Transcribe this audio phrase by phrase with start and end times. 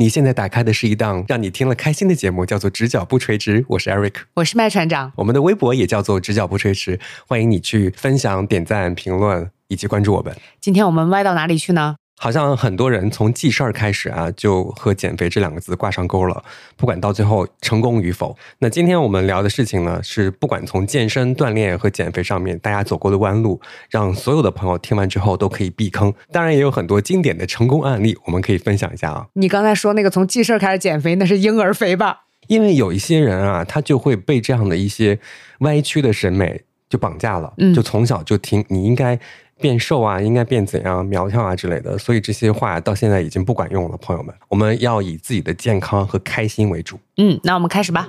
[0.00, 5.12] 你现在打开的是一档让你听了开心的节目，叫做《直角不垂直》，我是 Eric，我是麦船长。
[5.16, 10.32] 我们的微博也叫做《直角不垂直》，欢迎你去分享、点赞、评论以及关注我们。
[10.60, 11.96] 今天我们歪到哪里去呢？
[12.18, 16.42] 好像很多人从记事儿开始啊，就和减肥这两个字挂上钩了，
[16.76, 18.36] 不管到最后成功与否。
[18.58, 26.12] 那今天我们聊的事情呢，是不管从健身、锻炼和减肥上面，大家走过的弯路，让所有的朋友听完之后都可以避坑。
[26.32, 29.26] 当然，也有很多经典的成功案例，我们可以分享一下啊。
[29.34, 32.24] 你刚才说那个从记事儿开始减肥，那是婴儿肥吧？
[32.48, 35.18] 因为有一些人啊，他就会被这样的一些
[35.60, 39.18] 歪曲的审美就绑架了，嗯就从小就听你应该
[39.60, 46.98] 变瘦啊，应该变怎样苗条啊之类的，所以这些话到现在已经不管用了，朋友们，我们要以自己的健康和开心为主。
[47.16, 48.08] 嗯，那我们开始吧。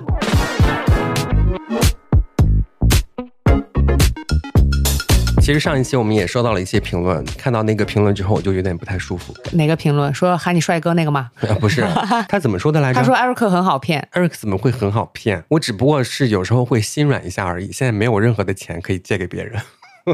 [5.40, 9.34] 其实上一期我们也收到了一些评论，看到那个评论之后，我就有点不太舒服。
[9.52, 11.30] 哪个评论说喊你帅哥那个吗？
[11.40, 11.84] 啊，不是，
[12.28, 13.00] 他怎么说的来着？
[13.00, 13.98] 他说艾瑞克很好骗。
[14.12, 15.42] 艾瑞克怎么会很好骗？
[15.48, 19.60] 我只不过是有时候会心软一下而已，现在没有任何的钱可以借给别人。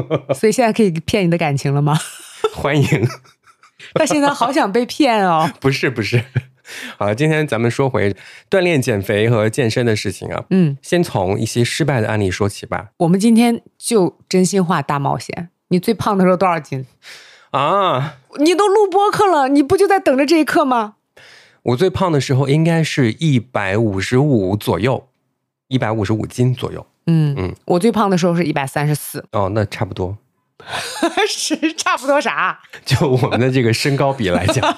[0.35, 1.97] 所以现在可以骗你的感情了吗？
[2.53, 3.07] 欢迎。
[3.93, 5.49] 他现在好想被骗哦。
[5.59, 6.23] 不是不是，
[6.97, 8.15] 好了，今天咱们说回
[8.49, 10.43] 锻炼、减肥和健身的事情啊。
[10.49, 12.87] 嗯，先从一些失败的案例说起吧。
[12.97, 15.49] 我们今天就真心话大冒险。
[15.69, 16.85] 你最胖的时候多少斤？
[17.51, 20.95] 啊，你都录播课了，你不就在等着这一刻吗？
[21.63, 25.07] 我最胖的时候应该是一百五十五左右，
[25.67, 26.85] 一百五十五斤左右。
[27.07, 30.17] 嗯嗯，我最胖的时候是一百三十四，哦，那差不多。
[31.29, 32.59] 是差不多啥？
[32.83, 34.75] 就我们的这个身高比来讲，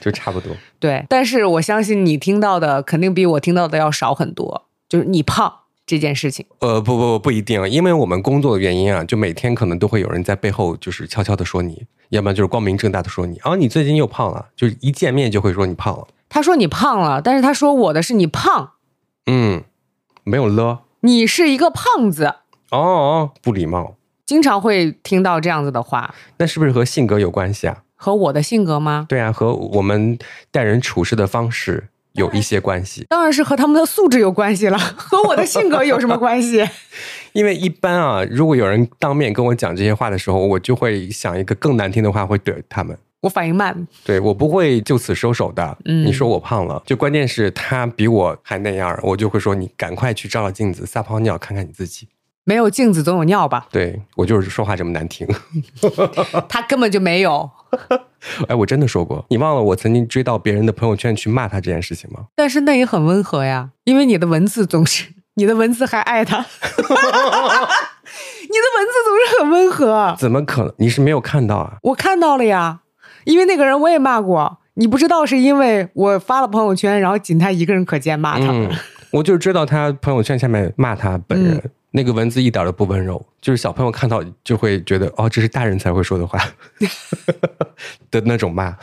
[0.00, 0.54] 就差不多。
[0.78, 5.52] 对，但是我相信你听到的肯定比我听到的要少很多，就是你胖
[5.84, 6.46] 这件事情。
[6.60, 16.06] 呃，不不不，不一定，因为我们工作的原因啊，就每天可能都会有人在背后就是悄悄的说你，要不然就是光明正大的说你，啊，你最近又胖了，就是一见面就会说你胖了。
[16.28, 18.74] 他说你胖了，但是他说我的是你胖，
[19.26, 19.62] 嗯，
[20.24, 20.82] 没有了。
[21.00, 22.26] 你是一个胖子，
[22.70, 23.96] 哦哦，不礼貌。
[24.24, 27.82] 经常会听到这样子的话，那是不是和性格有关系啊？
[27.96, 29.06] 和我的性格吗？
[29.08, 30.18] 对啊，和我们
[30.50, 33.04] 待人处事的方式有一些关系。
[33.08, 36.68] 当然是和他们的素质有关系了， 和我的性格有什么关系？
[37.32, 42.96] 因为一般啊，如果有人当面跟我讲这些话的时候，我就会想一个更难听的话会怼他们。
[43.22, 45.78] 我反应慢，对我不会就此收手的。
[45.84, 52.08] 嗯你说我胖了，就关键是他比我还那样，我就会说你赶快去照照镜子，撒泡尿看看你自己。
[52.44, 53.68] 没有镜子总有尿吧？
[53.70, 55.24] 对我就是说话这么难听。
[56.50, 57.48] 他根本就没有。
[58.48, 62.26] 哎，我真的说过，你忘了我曾经追到别人的朋友圈去骂他这件事情吗？
[62.34, 70.16] 但是那也很温和呀，因为你的文字总是，你的文字还爱他， 你的文字总是很温和。
[70.18, 70.74] 怎么可能？
[70.78, 71.76] 你是没有看到啊？
[71.82, 72.80] 我看到了呀，
[73.24, 78.46] 因为那个人我也骂过，你不知道是因为我发了朋友圈，然后仅他一个人可见骂他。
[78.50, 78.70] 嗯，
[79.12, 81.62] 我就知道他朋友圈下面骂他本人。
[81.94, 86.38] 那个文字一点都不温柔，就是小朋友看到就会觉得哦，这是大人才会说的话
[88.10, 88.74] 的那种骂。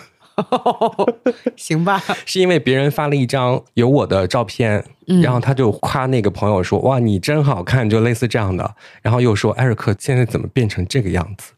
[1.55, 5.21] 行吧，是因为别人发了一张有我的照片，嗯。
[5.21, 11.51] 然后他就夸那个朋友说：“哇，你真好看！”就类似这样的，然后又说：“艾瑞克现在怎么变成这个样子？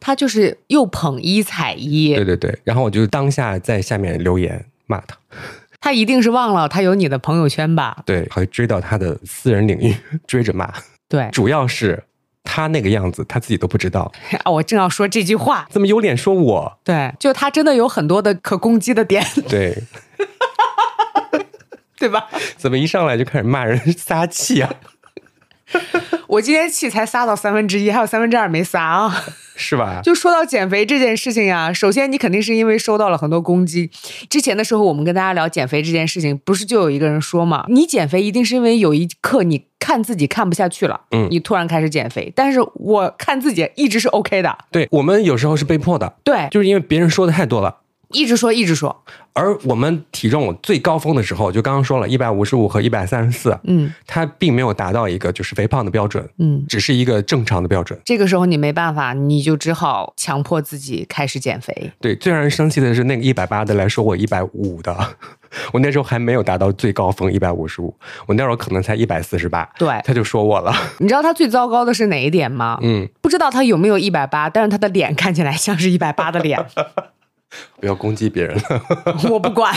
[0.00, 2.14] 他就是又捧一踩？”一。
[2.14, 5.16] 对，对对，然后我就当下在下面留言骂他，
[5.80, 8.02] 他一定是忘了他有你的朋友圈吧？
[8.06, 9.94] 对，还追到他的私人领域
[10.26, 10.72] 追着骂，
[11.08, 12.02] 对，主要是
[12.44, 14.12] 他那个样子他自己都不知道，
[14.44, 16.78] 啊我正要说这句话，怎么有脸说我？
[16.84, 19.82] 对，就他真的有很多的可攻击的点，对，
[21.98, 22.28] 对吧？
[22.56, 24.72] 怎么一上来就开始骂人撒气啊？
[26.28, 29.24] 我今天气才撒到三分之一，还有三分之二没撒啊。
[29.62, 30.00] 是吧？
[30.02, 33.88] 就说到减肥这件事情呀，首先你肯定是因为收到了很多攻击。
[34.28, 42.32] 之前的时候，我们跟大家聊减肥这件事情，不是就有一个人说嘛，你减肥一定是因为有一刻你看自己看不下去了，嗯你突然开始减肥。
[42.34, 47.76] 但是我看自己一直是 OK 的，对我们有时候是被迫的，对，就是因为别人说的太多了。
[48.12, 56.64] 一直说一直说，而我们体重最高峰的时候，就刚刚说了，一百五十五和一百三十四，嗯它并没有达到一个就是肥胖的标准，嗯。
[56.68, 57.98] 只是一个正常的标准。
[58.04, 61.92] 这个时候你没办法，你就只好强迫自己开始减肥。
[62.00, 64.96] 对，最让人生气的是那个一百八的来说我一百五的，
[65.72, 67.94] 我那时候还没有达到最高峰一百五十五，
[68.26, 72.78] 我那时候可能才一百四十八，对，他就说我了，你知道他最糟糕的是哪一点吗？
[72.82, 76.64] 嗯，不知道他有没有一百八，但是他的脸看起来像是一百八的脸。
[77.80, 79.74] 不要攻击别人了， 我不管，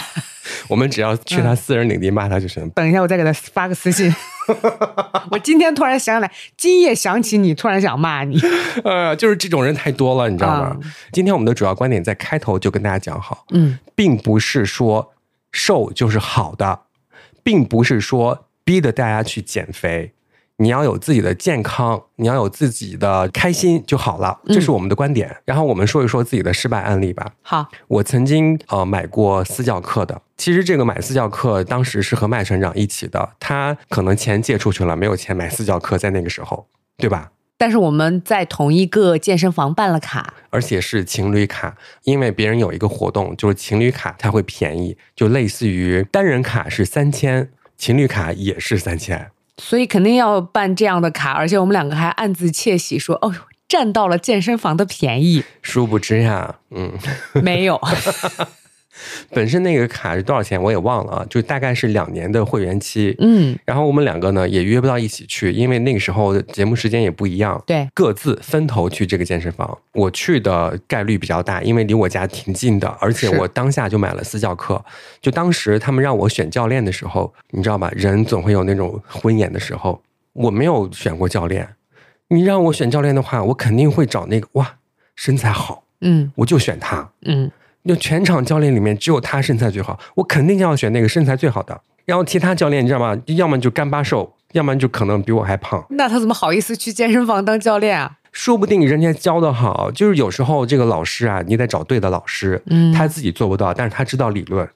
[0.67, 2.69] 我们只要去他私人领地骂他就行。
[2.71, 4.13] 等一下我再给他发个私信。
[5.31, 8.39] 我今天突然想起来，今夜想起你，突然想骂你。
[8.83, 10.77] 呃，就是这种人太多了，你知道吗？
[11.11, 15.13] 今天我们的主要观点在开头就跟大家讲好，嗯，并不是说
[15.51, 16.81] 瘦就是好的，
[17.43, 20.11] 并不是说逼着大家去减肥。
[20.57, 25.35] 你要有自己的健康，你要有自己的开心就好了，这是我们的观点。
[25.43, 27.33] 然后我们说一说自己的失败案例吧。
[27.41, 36.67] 好，我曾经呃买过私教课的，其实这个买私教课当时是和麦船长一起的，他可能钱借出去了，没有钱买私教课，在那个时候，
[36.97, 37.31] 对吧？
[37.57, 49.31] 但是我们在同一个健身房办了卡，而且是情侣卡，因为别人有一个活动，就是情侣卡它会便宜，就类似于单人卡是三千，情侣卡也是三千。
[49.57, 53.33] 所以肯定要办这样的卡，而且我们两个还暗自窃喜，说：“哦，
[53.67, 56.91] 占到了健身房的便宜。”殊不知呀，嗯，
[57.41, 57.79] 没有。
[59.31, 63.15] 本身那个卡是多少钱我也忘了啊，就大概是两年的会员期。
[63.19, 69.77] 嗯，然后我们两个呢也约不到一起去，因为那个时候节目时间也不一样，对，各自分头去这个健身房。
[69.93, 74.83] 我去的概率比较大，因为离我家挺近的，而且我当下就买了私教课。
[75.21, 80.01] 就当时他们让我选教练的时候，你知道吧，人总会有那种昏眼的时候。
[80.33, 81.75] 我没有选过教练，
[82.27, 84.75] 你让我选教练的话，我肯定会找那个哇
[85.15, 87.49] 身材好，嗯，我就选他，嗯。
[87.85, 91.79] 就全场教练里面只有他身材最好，我肯定要选那个身材最好的。
[92.05, 93.15] 然后其他教练你知道吗？
[93.27, 95.85] 要么就干巴瘦，要么就可能比我还胖。
[95.89, 98.17] 那他怎么好意思去健身房当教练啊？
[98.31, 102.61] 说不定人家教的好，就是有时候这个老师啊，你得找对的老师。
[102.67, 104.67] 嗯，他自己做不到，但是他知道理论。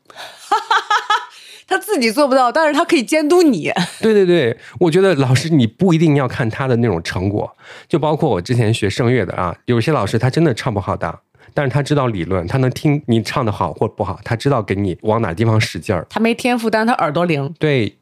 [1.67, 3.71] 他自己做不到，但是他可以监督你。
[4.01, 7.55] 对对对，我觉得老师你不一定要看他的那种成果，
[7.87, 11.19] 就包括我之前学声乐的啊，有些老师他真的唱不好的。
[11.53, 16.05] 但是他知道理论，他能听你唱的好或不好，他知道给你往哪地方使劲儿。
[16.09, 17.53] 他没天赋，但是他耳朵灵。
[17.59, 17.97] 对，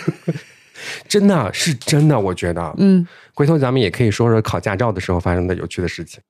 [1.08, 2.74] 真的是真的，我觉得。
[2.78, 6.20] 嗯，回头咱们也可以说说考驾照的时候发生的有趣的事情。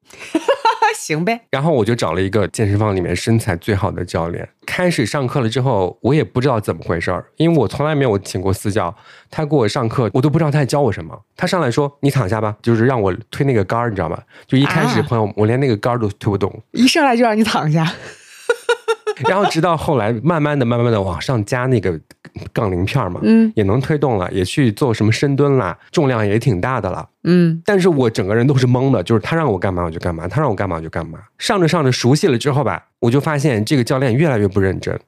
[1.07, 4.49] 行呗，然后我就找了一个健身房里面身材最好的教练。
[4.67, 8.93] 开始上课了之后，我也不知道怎么回事儿，因为我从来没有请过私教。
[9.31, 11.17] 他给我上课，我都不知道他在教我什么。
[11.37, 14.21] 他上来说：“你躺下吧。”就是让我推那个杆儿，你知道吗？
[14.49, 16.53] 就一开始，朋友，我连那个杆儿都推不动。
[16.73, 17.95] 一上来就让你躺下。
[19.29, 21.99] 然后直到后来，慢慢的、慢慢的往上加那个
[22.53, 27.63] 杠铃片嘛，嗯，也能推动了，也去做什么深蹲啦，重量也挺大的了，嗯。
[27.65, 31.19] 但是我整个人都是懵的，就是他让我干嘛我就干嘛，他让我干嘛我就干嘛。
[31.39, 34.99] 上着上着熟悉了之后吧，我就发现这个教练越来越不认真，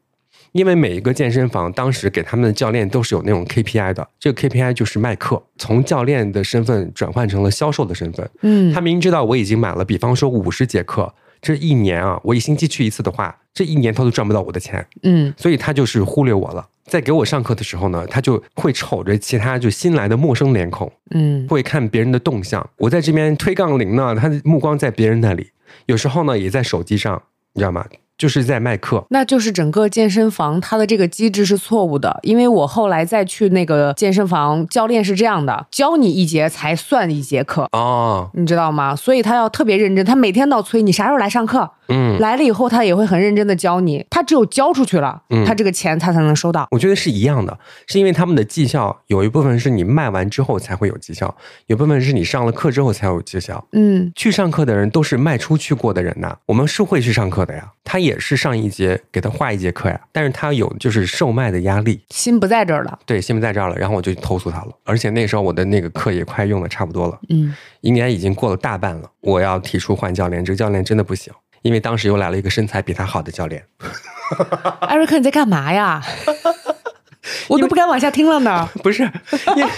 [0.52, 8.72] 因为每一个健身房当时给他们的教练都是有那种 KPI 的，这个 KPI 就是卖课，从教练的身份转换成了销售的身份，嗯。
[8.72, 11.12] 他明知道我已经买了，比方说五十节课。
[11.40, 16.68] 这一年啊，我一星期去一次的话，这一年他都赚不到我的钱，嗯，所以他就是忽略我了。
[16.84, 22.66] 在给我上课的时候呢，他就会瞅着其他就新来的陌生脸孔，嗯，会看别人的动向。
[22.78, 25.50] 我在这边推杠铃呢，他的目光在别人那里，
[25.86, 27.84] 有时候呢也在手机上，你知道吗？
[28.18, 32.18] 就是在卖课，那就是整个健身房它的这个机制是错误的。
[32.22, 38.96] 因为我后来再去那个健身房，教练是这样的，教你一节才算一节课哦，你知道吗？
[38.96, 41.70] 所以他要特别认真，他每天都催你啥时候来上课。
[41.90, 46.68] 嗯，来了以后他也会很认真的教你，他只有交出去了，嗯他这个钱他才能收到。
[46.70, 51.34] 我觉得是一样的，是因为他们的绩效有一部分是你卖完之后才会有绩效，
[51.66, 53.64] 有部分是你上了课之后才有绩效。
[53.72, 62.96] 嗯，去上课的人都是卖出去过的人呐，我们是会去上课的呀，他也是上一节给他画一节课呀，但是他有就是售卖的压力，心不在这儿了。
[63.04, 71.32] 对，心不在这儿了，然后我就投诉他了，而且那时候我的那个课也快用的差不多了，嗯，应该已经过了大半了，我要提出换教练，这个教练真的不行。
[71.62, 73.64] 因为当时又来了一个身材比他好的教练，
[74.80, 76.00] 艾瑞克你在干嘛呀？
[77.48, 78.68] 我都不敢往下听了呢。
[78.82, 79.02] 不是，
[79.56, 79.70] 因为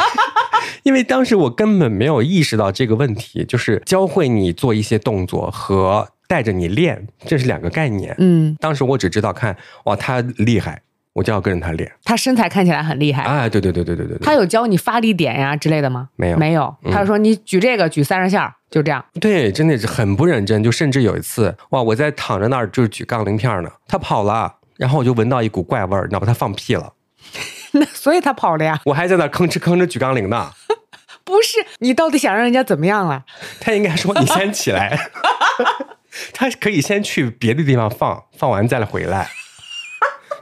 [0.85, 8.15] 因为当时我根本没有意识到这个问题，就是教会你做一些动作和带着你练，这是两个概念。
[8.19, 10.81] 嗯，当时我只知道看哇他厉害，
[11.13, 11.91] 我就要跟着他练。
[12.05, 13.25] 他身材看起来很厉害。
[13.25, 14.25] 哎，对对对对对对对。
[14.25, 16.09] 他有教你发力点呀之类的吗？
[16.17, 16.77] 没有，没有。
[16.91, 19.05] 他说你举这个举三十下，就这样。
[19.21, 20.63] 对，真的是很不认真。
[20.63, 26.27] 就甚至有一次，哇，我在躺着那儿就是举杠铃片呢，他跑了，然后我就闻到一股怪味儿，你知道吧？
[26.27, 26.93] 他放屁了。
[27.73, 28.81] 那所以他跑了呀。
[28.85, 30.53] 我还在那吭哧吭哧举杠铃呢。
[31.25, 33.25] 不是，你到底想让人家怎么样了？
[33.61, 35.11] 他应该说你先起来，
[36.35, 39.31] 他可以先去别的地方放，放完再来回来。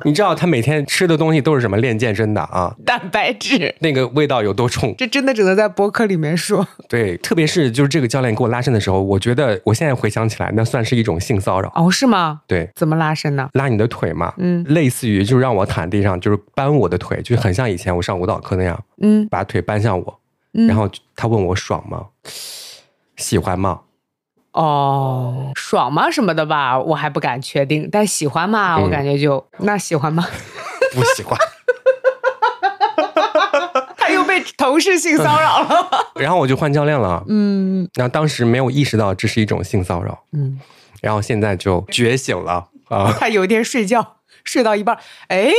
[0.04, 1.76] 你知道他每天吃的东西都是什么？
[1.78, 4.94] 练健身的啊，蛋白质，那个味道有多冲？
[4.96, 6.66] 这真的只能在博客里面说。
[6.88, 11.70] 对，特别是就是这个教练给我拉伸的时候，我觉得我现在回想起来，那算是一种性骚扰。
[11.74, 12.40] 哦，是吗？
[12.46, 13.48] 对，怎么拉伸呢？
[13.54, 20.20] 拉你的腿嘛，嗯类似于就是让我躺地上，就是搬我的腿，就很像以前我上舞蹈课那样，嗯把腿搬向我，
[20.54, 22.06] 嗯，然后他问我爽吗？
[23.16, 23.80] 喜欢吗？
[24.60, 30.26] 哦，爽吗什么的吧，我还不敢确定，但喜欢嘛，嗯我感觉就那喜欢吗？
[30.92, 31.38] 不喜欢。
[33.96, 35.88] 他又被同事性骚扰了。
[36.18, 40.58] 然后我就换教练了，嗯然后当时没有意识到这是一种性骚扰，嗯，
[41.00, 43.12] 然后现在就觉醒了啊。
[43.18, 44.98] 他有一天睡觉睡到一半，
[45.28, 45.52] 哎，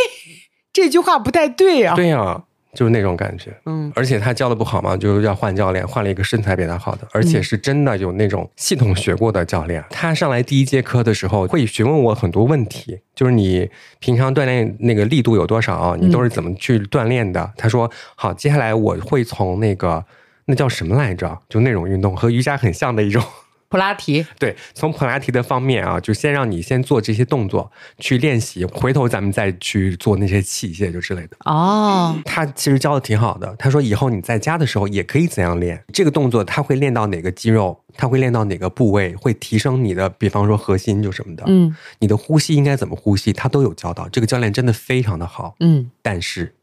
[0.73, 1.95] 这句话不太对啊。
[1.95, 2.41] 对呀、
[2.73, 3.51] 就是那种感觉。
[3.65, 9.83] 嗯而且他教的不好嘛，就是要换教练，换了一个身材比他好的，而且是真的有那种系统学过的教练。
[9.89, 17.51] 他上来第一节课的时候会询问我很多问题，就是你平常锻炼那个力度有多少，你都是怎么去锻炼的？
[17.57, 20.05] 他说好，接下来我会从那个
[20.45, 21.39] 那叫什么来着？
[21.49, 23.23] 就那种运动和瑜伽很像的一种。
[23.69, 31.37] 普拉提，对，从普拉提的方面啊，就先让你先做这些动作去练习，回头咱们再去做那些器械就之类的。
[31.45, 44.09] 哦，他其实教的挺好的，他说以后你在家的时候也可以怎样练这个动作，他会练到哪个肌肉，他会练到哪个部位，会提升你的，比方说核心就什么的，嗯你的呼吸应该怎么呼吸，他都有教到。
[44.09, 46.55] 这个教练真的非常的好，嗯，但是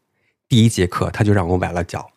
[0.49, 2.11] 第一节课他就让我崴了脚。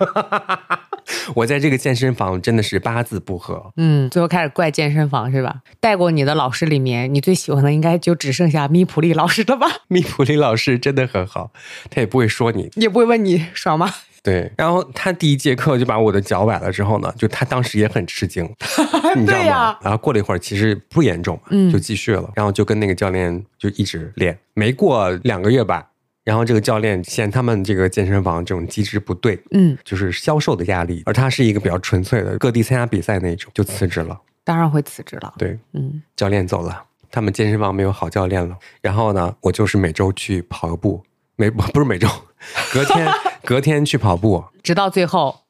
[1.34, 5.56] 我在这个健身房真的是八字不合，嗯，最后开始怪健身房是吧？
[5.80, 9.66] 带过你的老师里面，你最喜欢的应该就只剩下米普利老师了吧？
[9.88, 11.50] 米普利老师真的很好，
[11.90, 13.92] 他也不会说你，也不会问你爽吗？
[14.20, 18.44] 对，然后他第一节课就把我的脚崴了之后呢，就他当时也很吃惊，
[19.16, 19.78] 你知道吗？
[19.80, 22.28] 然后过了一会儿，其实不严重嘛，嗯就继续了。
[22.34, 25.86] 然后就跟那个教练就一直练，没过两个月吧，
[26.28, 34.20] 然后这个教练嫌他们这个健身房这种机制不对，嗯，就是销售的压力，而他是一个比较纯粹的，各地参加比赛那种，就辞职了。
[34.44, 35.32] 当然会辞职了。
[35.38, 38.54] 对，嗯教练走了，他们健身房没有好教练了。
[38.82, 41.02] 然后呢，我就是每周去跑个步，
[41.36, 42.06] 每 不是每周，
[42.74, 43.08] 隔天
[43.42, 44.44] 隔天去跑步。
[44.62, 45.44] 直到最后，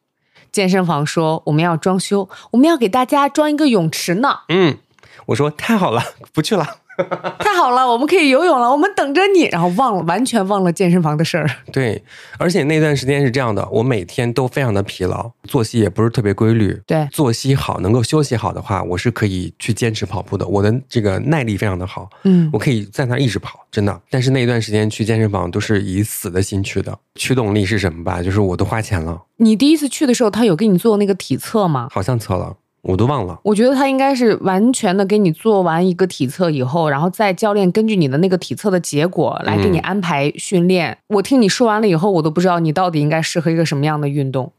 [0.52, 4.42] 健身房说我们要装修，我们要给大家装一个泳池呢。
[4.48, 4.78] 嗯，
[5.26, 6.00] 我说太好了，
[6.32, 6.76] 不去了。
[7.38, 9.44] 太好了，我们可以游泳了，我们等着你。
[9.52, 11.48] 然后忘了，完全忘了健身房的事儿。
[11.72, 12.02] 对，
[12.38, 16.80] 而且那段时间是这样的，我每天都非常的疲劳，作息也不是特别规律。
[16.86, 20.46] 对作息好，能够休息好的话，我是可以去坚持跑步的。
[20.46, 24.00] 我的这个耐力非常的好，嗯我可以在那一直跑，真的。
[24.10, 28.22] 但是那一段时间去健身房都是以死的心去的，驱动力是什么吧？
[28.22, 31.88] 就是我都花钱了，你第一次去的时候，他有给你做那个体测吗？
[31.90, 33.38] 好像测了，我都忘了。
[33.42, 40.96] 我觉得他应该是完全的给你做完一个体测以后，然后再教练根据你的那个体测的结果来给你嗯安排训练。
[41.08, 44.52] 我听你说完了以后，我都不知道你到底应该适合一个什么样的运动。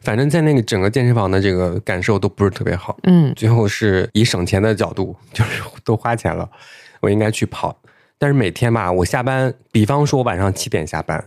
[0.00, 2.96] 反正，在那个整个健身房的这个感受都不是特别好。
[3.02, 6.48] 嗯最后是以省钱的角度，就是 都花钱了，
[7.00, 7.76] 我应该去跑。
[8.16, 11.22] 但是每天吧，我下班，比方说我晚上七点下班，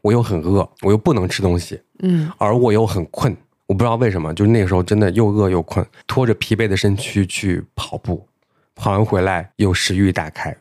[0.00, 3.36] 我又很饿，我又不能吃东西，嗯而我又很困，
[3.72, 8.28] 我不知道为什么，就是那个时候真的又饿又困，拖着疲惫的身躯去跑步，
[8.74, 10.54] 跑完回来又食欲大开。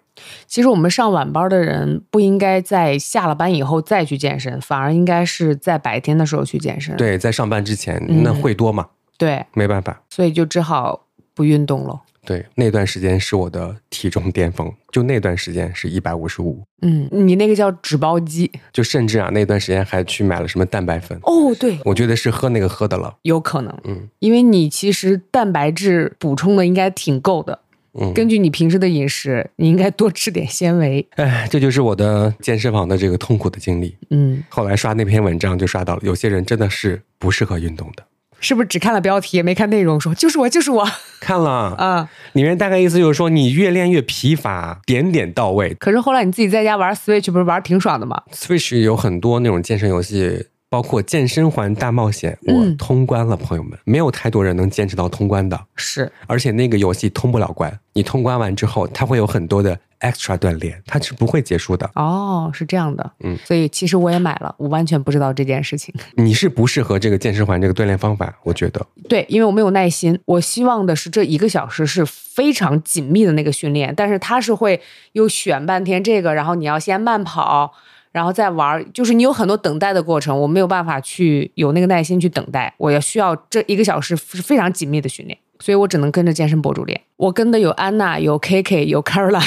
[0.48, 6.96] 其实我们上晚班的人不应该在下了班以后再去健身，反而应该是在白天的时候去健身。
[6.96, 8.88] 对，在上班之前，嗯那会多嘛，
[9.18, 10.02] 对，没办法。
[10.10, 12.00] 所以就只好不运动了。
[12.26, 23.16] 对，那段时间是我的体重巅峰，就那段时间是一百五十五，嗯，你那个叫纸包肌就甚至啊那段时间还去买了什么蛋白粉，哦，对，我觉得是喝那个喝的了。
[23.24, 27.60] 有可能，嗯因为你其实蛋白质补充的应该挺够的。
[28.00, 31.06] 嗯，根据你平时的饮食，你应该多吃点纤维。
[31.16, 33.98] 哎，这就是我的健身房的这个痛苦的经历。
[34.12, 38.06] 嗯，后来刷那篇文章就刷到了，有些人真的是不适合运动的。
[38.42, 40.14] 是不是只看了标题没看内容说？
[40.14, 40.86] 就是我，就是我
[41.22, 42.10] 看了，啊！
[42.34, 45.74] 里面大概意思就是说，你越练越疲乏，点点到位。
[45.76, 55.60] 可是后来你自己在家玩 Switch，不是玩挺爽的吗？Switch 有很多那种健身游戏，包括健身环大冒险，我嗯通关了，朋友们，没有太多人能坚持到通关的。
[55.76, 61.90] 是，而且那个游戏通不了关，你通关完之后，它会有很多的 extra 锻炼，它是不会结束的。
[61.96, 63.12] 哦，是这样的。
[63.24, 65.94] 嗯，所以其实我也买了，我完全不知道这件事情。
[66.16, 68.86] 你是不适合这个健身环这个锻炼方法，我觉得。
[69.08, 74.82] 对，因为我没有耐心，我希望的是这一个小时是非常紧密的那个训练，但是它是会
[75.14, 77.74] 又选半天这个，然后你要先慢跑，
[78.12, 87.00] 然后再玩儿，就是你有很多等待的过程，我没有办法去有那个耐心去等待，我要需要这一个小时是非常紧密的训练，所以我只能跟着健身博主练。
[87.18, 89.46] 我跟的有安娜，有 K K，有 Caroline，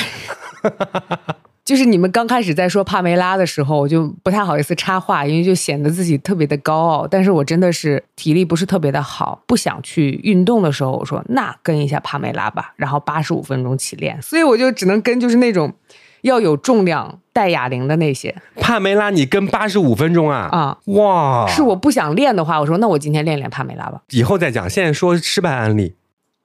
[1.64, 7.06] 就是你们刚开始在说帕梅拉的时候，我就不太好意思插话，因为就显得自己特别的高傲。
[7.06, 15.72] 但是我真的是体力不是特别的好，不想去运动的时候，我说那跟一下帕梅拉吧，然后八十五分钟起练，所以我就只能跟就是那种
[16.20, 20.50] 要有重量带哑铃的那些帕梅拉，你跟八十五分钟啊？
[20.52, 20.78] 啊。
[20.88, 21.46] 哇！
[21.48, 24.02] 是我不想练的话，我说那我今天练练帕梅拉吧。
[24.10, 25.94] 以后再讲，现在说失败案例。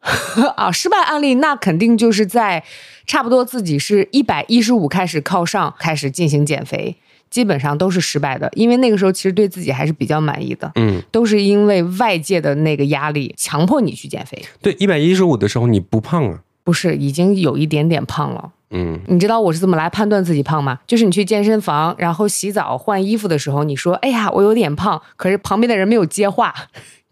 [0.56, 2.64] 啊，失败案例那肯定就是在
[3.06, 6.96] 差不多自己是一百一十五开始靠上，开始进行减肥，
[7.30, 8.50] 基本上都是失败的。
[8.56, 16.40] 因为那个时候其实对自己还是比较满意的，嗯，都是因为外界的那个压力强迫你去减肥，对，一百一十五的时候你不胖啊？
[16.64, 18.52] 不是已经有一点点胖了。
[18.72, 20.80] 嗯，你知道我是怎么来判断自己胖吗？
[20.86, 26.54] 就是你去健身房，然后洗澡换衣服的时候，你说：“哎呀，我有点胖。”可是旁边的人没有接话，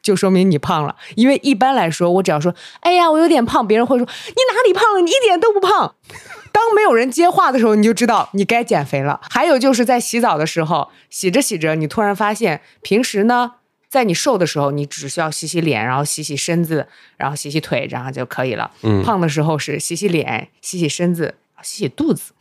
[0.08, 0.96] 就说明你胖了。
[1.16, 5.02] 因为一般来说，我只要说：“哎呀，我有点胖”，别人会说：“你哪里胖了？
[5.02, 5.96] 你一点都不胖。
[6.54, 9.20] ”当没有人接话的时候，你就知道你该减肥了。
[9.30, 13.56] 还有就是在洗澡的时候，洗着洗着，你突然发现，平时呢，
[13.90, 16.88] 在你瘦的时候，你只需要洗洗脸，然后洗洗身子，
[17.18, 18.72] 然后洗洗腿，然后就可以了。
[18.84, 22.32] 嗯胖的时候是洗洗脸、洗洗身子、洗洗肚子。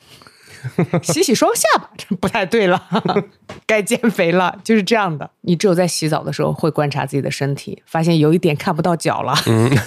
[1.02, 2.82] 洗洗双下巴，这不太对了，
[3.66, 5.30] 该减肥了，就是这样的。
[5.42, 9.34] 你只有在洗澡的时候会观察自己的身体，发现有一点看不到脚了。
[9.46, 9.70] 嗯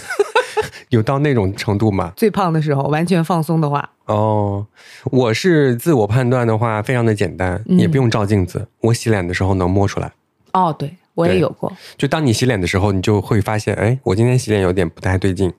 [0.89, 2.11] 有到那种程度吗？
[2.17, 4.65] 最胖的时候，完全放松的话，哦，
[5.05, 10.11] 我是自我判断的话，非常的简单，嗯也不用照镜子，我洗脸的时候能摸出来。
[10.53, 15.53] 哦，对我也有过，就当你洗脸的时候，你就会发现，哎，我今天洗脸有点不太对劲。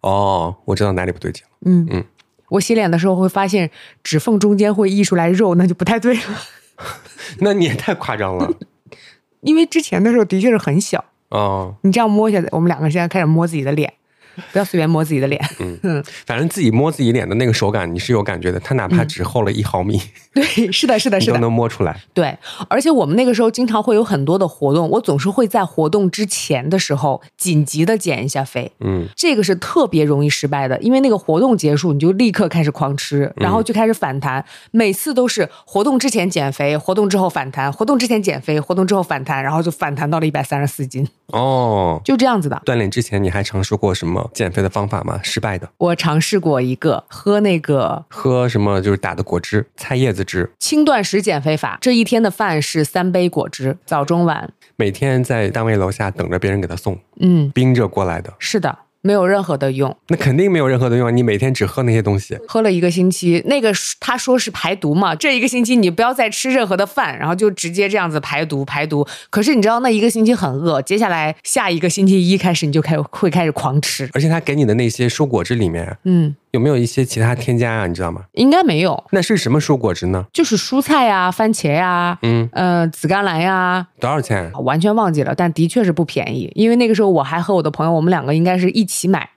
[0.00, 1.50] 哦，我知道哪里不对劲了。
[1.66, 2.04] 嗯嗯
[2.50, 3.70] 我洗脸的时候会发现
[4.02, 6.20] 指缝中间会溢出来肉，那就不太对了。
[7.40, 8.50] 那你也太夸张了。
[9.40, 13.92] 因为之前的时候的确是很小，哦，你这样摸一下，我们两个现在开始摸自己的脸，
[14.52, 15.42] 不要随便摸自己的脸。
[15.82, 18.58] 嗯反正自己摸自己脸的那个手感，你是有感觉的。
[18.60, 20.00] 它哪怕只厚了一毫米，
[20.34, 22.00] 对，是的，是的， 是的，能摸出来。
[22.12, 22.36] 对，
[22.68, 28.70] 而且我们那个时候经常会有很多的活动，我总是会在活动之前的时候紧急的减一下肥。
[28.80, 42.60] 嗯，这个是特别容易失败的，因为那个活动结束你就立刻开始狂吃，然后就开始反弹，每次都是活动之前减肥，活动之后反弹，活动之前减肥，活动之后反弹，然后就反弹到了一百三十四斤，哦，就这样子的。
[42.64, 45.20] 锻炼之前你还尝试过什么减肥的方法吗？
[45.22, 54.52] 失败的，我尝试过一个喝那个喝什么就是打的果汁，菜叶子汁，轻断食减肥法，这一天的饭是三杯果汁，早中晚。
[54.76, 59.96] 每天在单位楼下等着别人给他送，嗯，冰着过来的，是的，没有任何的用。
[60.08, 61.10] 那肯定没有任何的用啊！
[61.10, 69.06] 你每天只喝那些东西，喝了一个星期，那个他说是排毒嘛，这一个星期你不要再吃任何的饭，然后就直接这样子排毒排毒。
[69.30, 74.08] 可是你知道那一个星期很饿，接下来下一个星期一开始你就开始会开始狂吃。
[74.12, 77.86] 而且他给你的那些蔬果汁里面嗯，有没有一些其他添加啊？
[77.86, 78.22] 你知道吗？
[78.32, 80.26] 应该没有，那是什么蔬果汁呢？
[80.32, 84.50] 就是蔬菜呀、番茄呀、嗯，呃紫甘蓝呀，多少钱？
[84.64, 86.50] 完全忘记了，但的确是不便宜。
[86.54, 89.30] 因为那个时候我还和我的朋友，我们两个应该是一起买。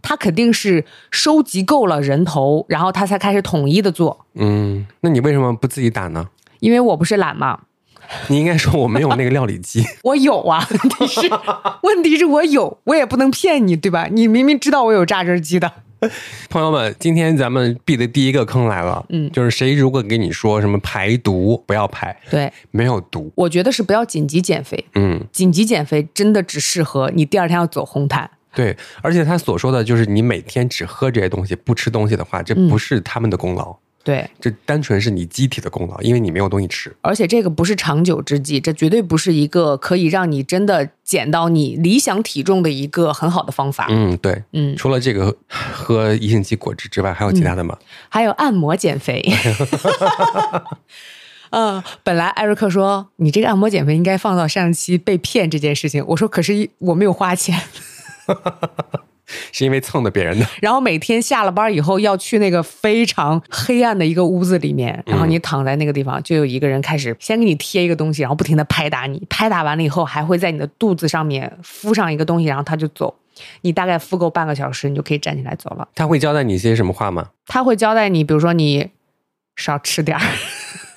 [0.00, 4.26] 他肯定是收集够了人头，然后他才开始统一的做。
[4.34, 6.28] 嗯，那你为什么不自己打呢？
[6.60, 7.60] 因为我不是懒嘛，
[8.28, 9.84] 你应该说我没有那个料理机。
[10.04, 11.30] 我有啊，问题是
[11.82, 14.06] 问题是我有，我也不能骗你，对吧？
[14.10, 15.72] 你明明知道我有榨汁机的，
[16.48, 19.30] 朋友们，今天咱们避的第一个坑来了，嗯。
[19.32, 22.52] 就是谁如果给你说什么排毒，不要排，对。
[22.70, 28.30] 没有毒，我觉得是不要紧急减肥，嗯，紧急减肥真的只适合你第二天要走红毯。
[28.54, 32.68] 对，而且他所说的就是你每天只喝这些东西，不吃东西的话，这嗯。
[32.68, 33.76] 不是他们的功劳，
[34.08, 36.96] 对，这单纯是你机体的功劳，因为你没有东西吃。
[37.02, 43.86] 而且这个不是长久之计，这绝对不是一个可以让你真的减到你理想体重的一个很好的方法。
[43.90, 47.76] 嗯，对，嗯，除了这个喝一星期果汁之外，还有其他的吗？
[48.08, 49.22] 还有按摩减肥。
[51.50, 57.60] 嗯，本来艾瑞克说你这个按摩减肥应该放到上期被骗这件事情，我说可是我没有花钱，
[59.52, 60.46] 是因为蹭的别人的。
[60.60, 73.14] 然后每天下了班以后要去那个非常黑暗的一个屋子里面，然后你躺在那个地方，就有一个人开始先给你贴一个东西，然后不停的拍打你，拍打完了以后还会在你的肚子上面敷上一个东西，然后他就走。
[73.60, 75.86] 你大概敷够半个小时，你就可以站起来走了。
[75.94, 77.28] 他会交代你一些什么话吗？
[77.46, 78.90] 他会交代你，比如说你
[79.54, 80.22] 少吃点儿，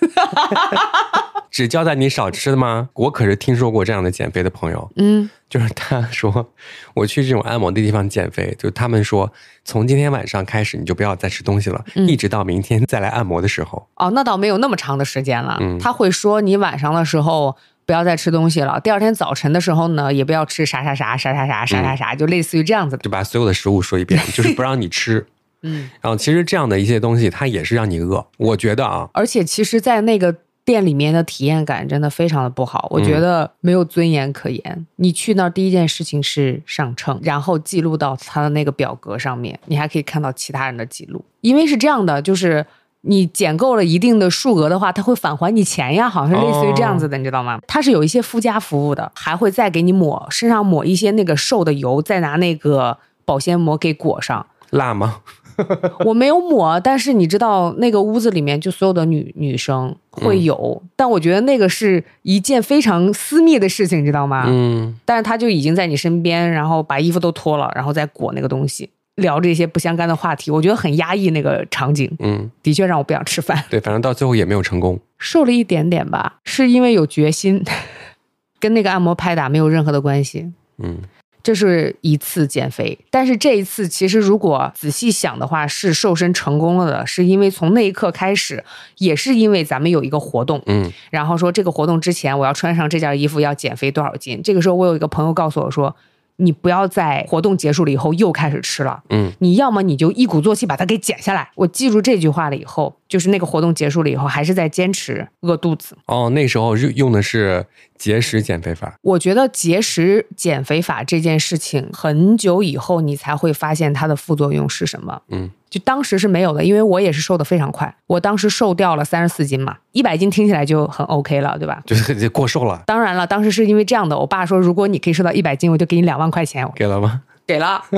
[1.51, 2.89] 只交代你少吃的吗？
[2.93, 6.49] 我可是听说过这样的减肥的朋友，嗯，就是他说
[6.95, 9.31] 我去这种按摩的地方减肥，就他们说
[9.65, 13.85] 从今天晚上开始你就不要再吃东西了，嗯一直到明天再来按摩的时候。
[13.97, 15.57] 哦，那倒没有那么长的时间了。
[15.59, 23.03] 嗯他会说你晚上的时候不要再吃东西了，第二天早晨的时候呢，也不要吃啥啥啥啥啥啥啥啥啥，就类似于这样子的。
[23.03, 25.27] 就把所有的食物说一遍， 就是不让你吃。
[25.63, 28.25] 嗯，然后其实这样的一些东西，它也是让你饿。
[28.37, 34.87] 我觉得啊，而且其实，在那个店里面的体验感真的非常的不好，我觉得没有尊严可言。
[34.97, 41.23] 你去那儿第一件事情是上秤，然后记录到他的那个表格上面，你还可以看到其他人的记录。
[41.41, 42.65] 因为是这样的，就是
[43.01, 47.59] 你减够了一定的数额的话，他会返还你钱呀，好像是类似于这样子的，你知道吗？
[47.67, 54.45] 它是有一些附加服务的，还会再给你抹身上抹一些那个瘦的油，再拿那个保鲜膜给裹上。
[54.69, 55.21] 辣吗？
[56.05, 64.45] 我没有抹，但是你知道那个屋子里面就所有的女女生会有，但我觉得那个是一件非常私密的事情，你知道吗？
[64.47, 71.29] 嗯，但是他就已经在你身边，然后把衣服都脱了，然后再裹那个东西，聊这些不相干的话题，我觉得很压抑。
[71.31, 74.99] 那个场景嗯，的确让我不想吃饭，对，反正到最后也没有成功。
[75.17, 77.63] 瘦了一点点吧，是因为有决心，
[78.59, 80.51] 跟那个按摩拍打没有任何的关系。
[80.83, 80.97] 嗯，
[81.43, 88.63] 这是一次减肥，但是这一次其实如果仔细想的话，是瘦身成功了的，是因为从那一刻开始，
[88.97, 94.41] 也是因为咱们有一个活动，嗯，然后说这个活动之前我要穿上这件衣服要减肥多少斤。
[94.43, 95.95] 这个时候我有一个朋友告诉我说，
[96.37, 101.49] 你不要在活动结束了以后又开始吃了，嗯，你要么你就一鼓作气把它给减下来。
[101.55, 105.97] 我记住这句话了以后，就是那个活动结束了以后，还是在坚持饿肚子。
[106.05, 107.65] 哦，那时候用用的是
[107.97, 108.95] 节食减肥法。
[109.01, 115.21] 我觉得节食减肥法这件事情，很久以后你才会发现它的副作用是什么。
[115.27, 121.83] 嗯，就当时是没有的，因为我也是瘦的非常快，我当时瘦掉了三十四斤嘛，一百斤听起来就很 OK 了，对吧？
[121.85, 127.23] 就是 过瘦了，当然了，当时是因为这样的，我爸说，如果你可以瘦到一百斤，我就给你两万块钱，给了吗？
[127.45, 127.83] 给了。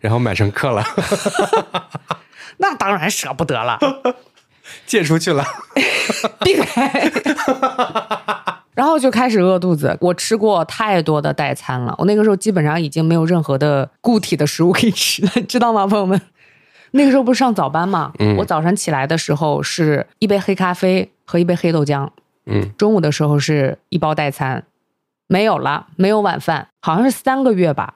[0.00, 0.84] 然后买成课了，
[2.58, 3.78] 那当然舍不得了，
[4.86, 5.44] 借出去了。
[6.44, 6.64] 闭嘴。
[8.74, 16.20] 然后就开始饿肚子，我吃过太多的代餐了，我那个时候基本上已经没有任何的固体的食物可以吃了，知道吗，朋友们？
[16.90, 22.10] 那个时候不是上早班嘛，嗯我早上起来的时候是一杯黑咖啡和一杯黑豆浆，
[22.44, 24.64] 嗯，中午的时候是一包代餐，
[25.26, 27.94] 没有了，没有晚饭，好像是三个月吧，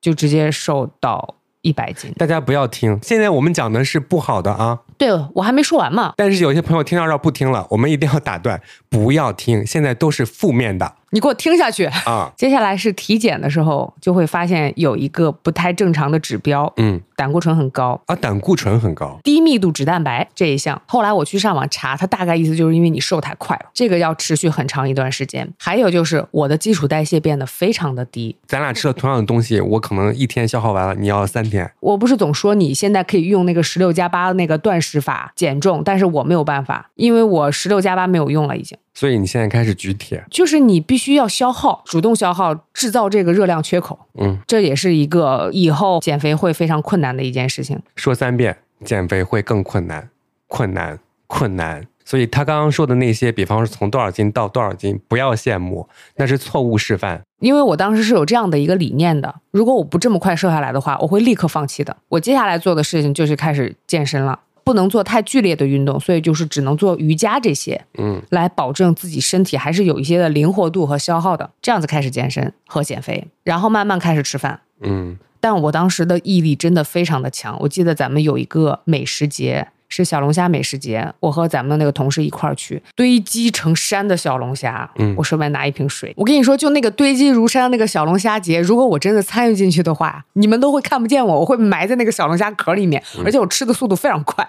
[0.00, 2.12] 就直接瘦到一百斤。
[2.16, 4.82] 大家不要听，现在我们讲的是不好的啊。
[4.98, 11.84] 对我还没说完嘛，但是有些朋友听到这儿不听了，我们一定要打断，不要听，现在都是负面的你给我听下去。
[12.04, 12.32] 啊。
[12.36, 17.98] 接下来是体检的时候，就会发现有一个不太正常的指标，嗯胆固醇很高。
[18.06, 25.48] 啊，胆固醇很高，低密度脂蛋白这一项，后来我去上网查，它大概意思就是因为你瘦太快了，这个要持续很长一段时间。
[25.58, 28.36] 还有就是我的基础代谢变得非常的低。
[28.46, 31.70] 咱俩吃了同样的东西，我可能一天消耗完了，你要三天。
[31.80, 43.98] 我不是总说你现在可以用那个十六加八那个断食法减重，但是我没有办法，因为我十六加八没有用了，已经所以你现在开始举铁，就是你必须要消耗，主动消耗，制造这个热量缺口。
[44.18, 47.78] 嗯，这也是一个以后减肥会非常困难的一件事情。
[47.96, 50.08] 说三遍，减肥会更困难，
[50.46, 51.86] 困难，困难。
[52.06, 57.20] 所以他刚刚说的那些，比方说从多少斤到多少斤，不要羡慕，那是错误示范。
[57.40, 61.96] 因为我当时是有这样的一个理念的，如果我不这么快瘦下来的话，我会立刻放弃的。
[62.08, 74.58] 我接下来做的事情就是开始健身了，不能做太剧烈的运动，所以就是只能做瑜伽这些，嗯，来保证自己身体还是有一些的灵活度和消耗的，这样子开始健身和减肥，然后慢慢开始吃饭。
[74.80, 77.56] 嗯，但我当时的毅力真的非常的强。
[77.60, 84.90] 我记得咱们有一个美食节，是小龙虾美食节，我和咱们的那个同事一块儿去，堆积成山的小龙虾。
[84.96, 86.12] 嗯我顺便拿一瓶水。
[86.16, 94.44] 我跟你说，就那个堆积如山的那个小龙虾节，如果我真的参与进去的话，你们都会看不见我，我会埋在那个小龙虾壳里面，而且我吃的速度非常快。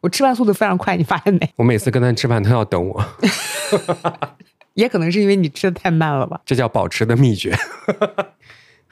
[0.00, 1.50] 我吃饭速度非常快，你发现没？
[1.56, 3.04] 我每次跟他吃饭，他要等我，
[4.72, 6.40] 也可能是因为你吃的太慢了吧。
[6.46, 7.54] 这叫保持的秘诀。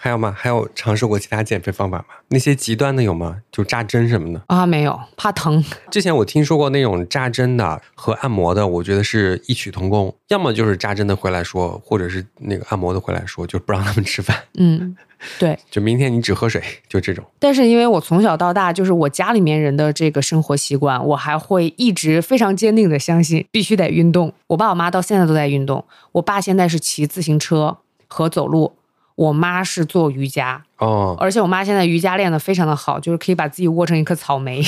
[0.00, 0.32] 还有吗？
[0.38, 2.04] 还有尝试过其他减肥方法吗？
[2.28, 3.38] 那些极端的有吗？
[3.50, 4.40] 就扎针什么的。
[4.46, 5.62] 啊，没有，怕疼。
[5.90, 10.14] 之前我听说过那种扎针的和按摩的，我觉得是异曲同工。
[10.28, 14.96] 要么就是扎针的回来说，或者是那个按摩的回来说，就不让他们吃饭，嗯，
[15.40, 15.58] 对。
[15.68, 17.24] 就明天你只喝水，就这种。
[17.40, 24.32] 但是因为我从小到大就是我家里面人的这个生活习惯，我还会一直非常坚定的相信必须得运动。
[24.46, 28.74] 我爸我妈到现在都在运动，我爸现在是骑自行车和走路，
[29.18, 34.62] 我妈是做瑜伽，哦，而且我妈现在瑜伽练得非常的好，就是可以把自己窝成一颗草莓。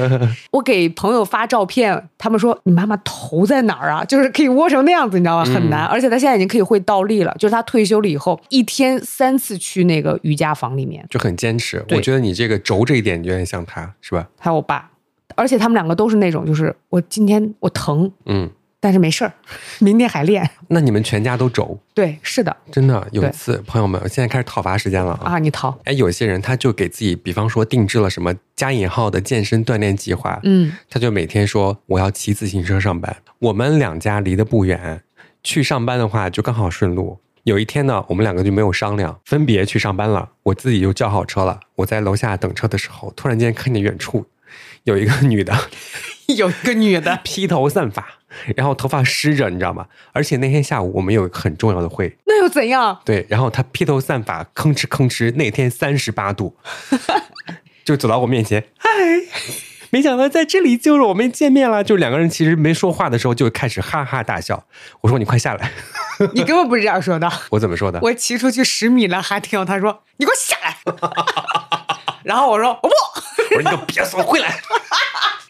[0.52, 4.02] 我给朋友发照片，他们说你妈妈头在哪儿啊？
[4.02, 5.44] 就是可以窝成那样子，你知道吗？
[5.44, 5.84] 很难。
[5.84, 11.04] 而且她现在已经可以会倒立了，就是她退休了以后，一天三次去那个瑜伽房里面。
[11.10, 11.84] 就很坚持。
[11.90, 14.26] 我觉得你这个轴这一点有点像她，是吧？
[14.38, 14.90] 还有我爸，
[15.34, 18.48] 而且他们两个都是那种，就是我今天我疼，嗯，
[18.80, 19.32] 但是没事儿，
[19.78, 20.50] 明天还练。
[20.68, 25.34] 那你们全家都轴，对，是的真的有一次，朋友们，现在开始讨伐时间了啊！
[25.34, 33.14] 啊，你讨，哎，有些人他就给自己，比方说定制了什么加引号的健身锻炼计划，嗯，他就每天说我要骑自行车上班。
[33.38, 35.02] 我们两家离得不远，
[35.44, 37.18] 去上班的话就刚好顺路。
[37.44, 40.28] 有一天呢，我们两个就没有商量，分别去上班了。
[40.42, 41.58] 我自己就叫好车了。
[41.74, 44.24] 我在楼下等车的时候，突然间看见远处
[44.84, 45.54] 有一个女的
[46.36, 48.06] 有一个女的， 披头散发，
[48.56, 49.86] 然后头发湿着，你知道吗？
[50.12, 53.00] 而且那天下午我们有一个很重要的会，那又怎样？
[53.04, 56.56] 对，然后她披头散发，吭哧吭哧，那天三十八度，
[57.84, 58.88] 就走到我面前，嗨，
[59.90, 61.82] 没想到在这里就是我们见面了。
[61.82, 64.64] 就两个人其实没说话的时候就开始哈哈大笑。
[65.00, 65.72] 我说你快下来，
[66.34, 67.30] 你根本不是这样说的。
[67.50, 67.98] 我怎么说的？
[68.02, 70.76] 我骑出去十米了，还听到他说：“你给我下来。”
[72.22, 72.94] 然后我说：“我不。
[73.56, 74.60] 我说你给我别送回来。”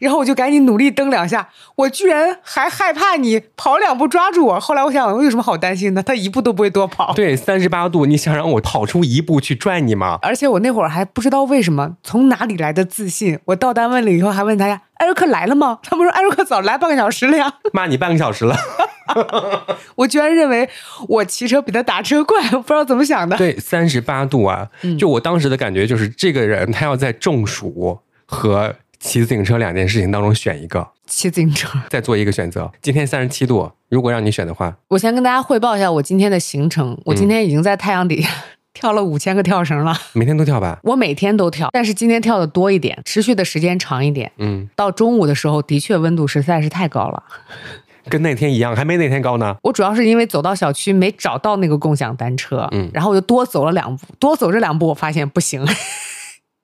[0.00, 4.58] 然后我就赶紧努力蹬两下，我居然还害怕你跑两步抓住我。
[4.58, 6.02] 后来我想，我有什么好担心的？
[6.02, 7.12] 他一步都不会多跑。
[7.14, 10.18] 对，三十八度，你想让我跑出一步去拽你吗？
[10.22, 13.38] 而且我那会儿还不知道为什么，从哪里来的自信。
[13.44, 17.52] 我到单位了以后还问大家：“艾瑞克来了吗？”他们说：“艾瑞克早来半个小时了呀。
[17.72, 18.56] 骂你半个小时了。
[19.96, 20.68] ”我居然认为
[21.08, 23.36] 我骑车比他打车快，我不知道怎么想的。
[23.38, 24.68] 对，三十八度啊！
[24.98, 31.78] 就我当时的感觉就是，这个人他要在中暑和骑自行车两件事情当中选一个， 骑自行车。
[31.88, 32.70] 再做一个选择。
[32.80, 36.96] 今天三十七度，如果让你选的话，我先跟大家汇报一下我今天的行程。
[37.06, 38.28] 我今天已经在太阳底下
[38.74, 39.96] 跳了五千个跳绳了。
[40.12, 40.78] 每天都跳吧。
[40.84, 44.30] 我每天都跳，但是今天跳的多一点，持续的时间长一点。
[44.36, 47.22] 嗯，到中午的时候，的确温度实在是太高了。
[48.08, 49.56] 跟那天一样，还没那天高呢。
[49.62, 55.66] 我主要是因为走到小区没找到那个共享单车，嗯然后我就多走了两步，多走这两步，我发现不行。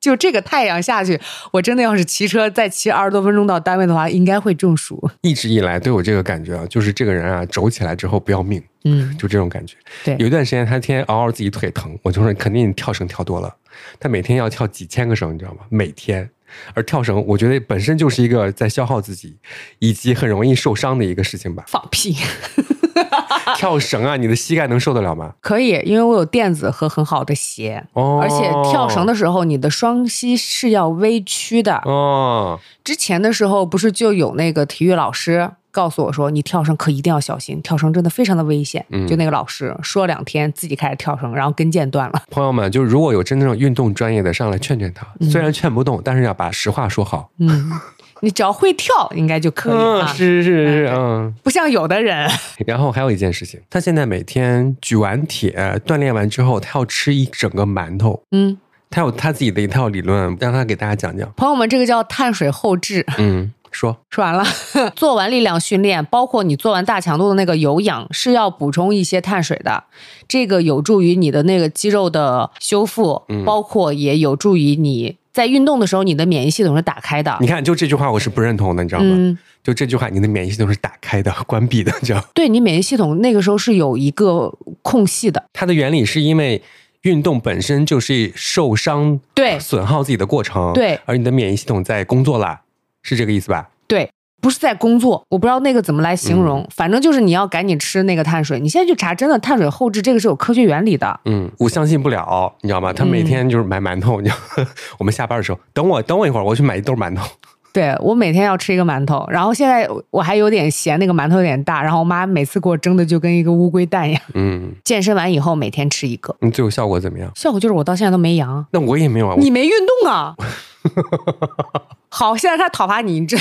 [0.07, 1.21] 就这个太阳下去，
[1.53, 5.11] 我真的要是骑车再骑二十多分钟到单位的话，应该会中暑。
[5.23, 9.77] 一直以来都有这个感觉啊，就是这个人啊，走起来之后不要命，嗯，就这种感觉。
[10.05, 13.53] 对有一段时间他天天嗷嗷自己腿疼，我就说肯定跳绳跳多了。
[13.99, 15.61] 他每天要跳几千个绳，你知道吗？
[15.69, 16.31] 每天。
[16.75, 19.37] 而跳绳，我觉得本身就是一个在消耗自己，
[19.81, 21.65] 以及很容易受伤的一个事情吧。
[21.67, 22.17] 放屁，
[23.57, 25.33] 跳绳啊，你的膝盖能受得了吗？
[25.41, 31.77] 可以，因为我有垫子和很好的鞋，哦，而且跳绳的时候，你的双膝是要微曲的。
[31.85, 38.85] 哦，之前的时候不是就有那个体育老师告诉我说，你跳绳可一定要小心，跳绳真的非常的危险。
[38.91, 42.23] 嗯就那个老师说两天，自己开始跳绳，然后跟腱断了。
[42.31, 47.31] 朋友们，就如果有真正运动专业的上来劝劝他，虽然劝不动，但是要把实话说好。
[47.39, 47.71] 嗯，
[48.21, 50.07] 你只要会跳，应该就可以嗯，啊。
[50.15, 51.35] 是是是嗯。
[51.43, 52.29] 不像有的人，
[52.67, 55.53] 然后还有一件事情，他现在每天举完铁、
[55.87, 58.23] 锻炼完之后，他要吃一整个馒头。
[58.31, 58.57] 嗯，
[58.91, 61.31] 他有他自己的一套理论，让他给大家讲讲。
[61.37, 63.05] 朋友们，这个叫碳水后置。
[63.19, 64.45] 嗯，说说完了，
[64.97, 69.85] 做完力量训练，包括你做完大强度的那个有氧，是要补充一些碳水的。
[70.27, 77.47] 这个有助于你的那个肌肉的修复，嗯包括也有助于你在运动的时候，你的免疫系统是打开的你。
[77.47, 79.15] 看，就这句话我是不认同的，你知道吗？
[79.15, 82.25] 嗯，就这句话，你的免疫系统是打开的、关闭的，你知道吗？
[82.33, 85.45] 对你免疫系统那个时候是有一个空隙的。
[85.53, 86.63] 它的原理是因为
[87.03, 92.63] 运动本身就是受伤、对损耗自己的过程，对而你的免疫系统在工作啦，
[93.03, 93.69] 是这个意思吧？
[93.87, 94.11] 对，
[94.47, 98.61] 不是在工作，我不知道那个怎么来形容，嗯反正就是你要赶紧吃那个碳水。
[98.61, 101.19] 你现在去查，真的碳水后置这个是有科学原理的。
[101.25, 102.93] 嗯，我相信不了，你知道吗？
[102.93, 104.65] 他每天就是买馒头，你知道，
[104.99, 107.27] 我们下班的时候，等我等我一会儿，我去买一兜馒头。
[107.73, 114.23] 对我每天要吃一个馒头，然后现在我还有点嫌那个馒头有点大，然后我妈每次给我蒸的就跟一个乌龟蛋一样。
[114.35, 117.29] 嗯，健身完以后每天吃一个，你最后效果怎么样？
[117.35, 118.65] 效果就是我到现在都没阳。
[118.71, 119.73] 那我也没有啊，你没运
[120.05, 120.37] 动啊？
[122.09, 123.37] 好，现在他讨伐你，你这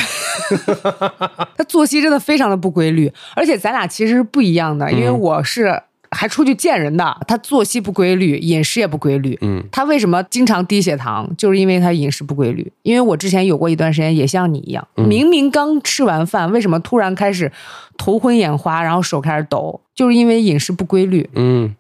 [1.56, 5.82] 他作息真的非常的不规律，而且咱俩其实是不一样的，因为嗯我是
[6.12, 9.38] 还出去见人的，他作息不规律，饮食也不规律。
[9.42, 11.30] 嗯他为什么经常低血糖？
[11.38, 12.72] 就是因为他饮食不规律。
[12.84, 17.52] 因为我之前有过一段时间也像你一样，嗯明明刚吃完饭，为什么突然开始
[17.98, 19.82] 头昏眼花，然后手开始抖？
[19.94, 21.74] 就是因为饮食不规律，嗯，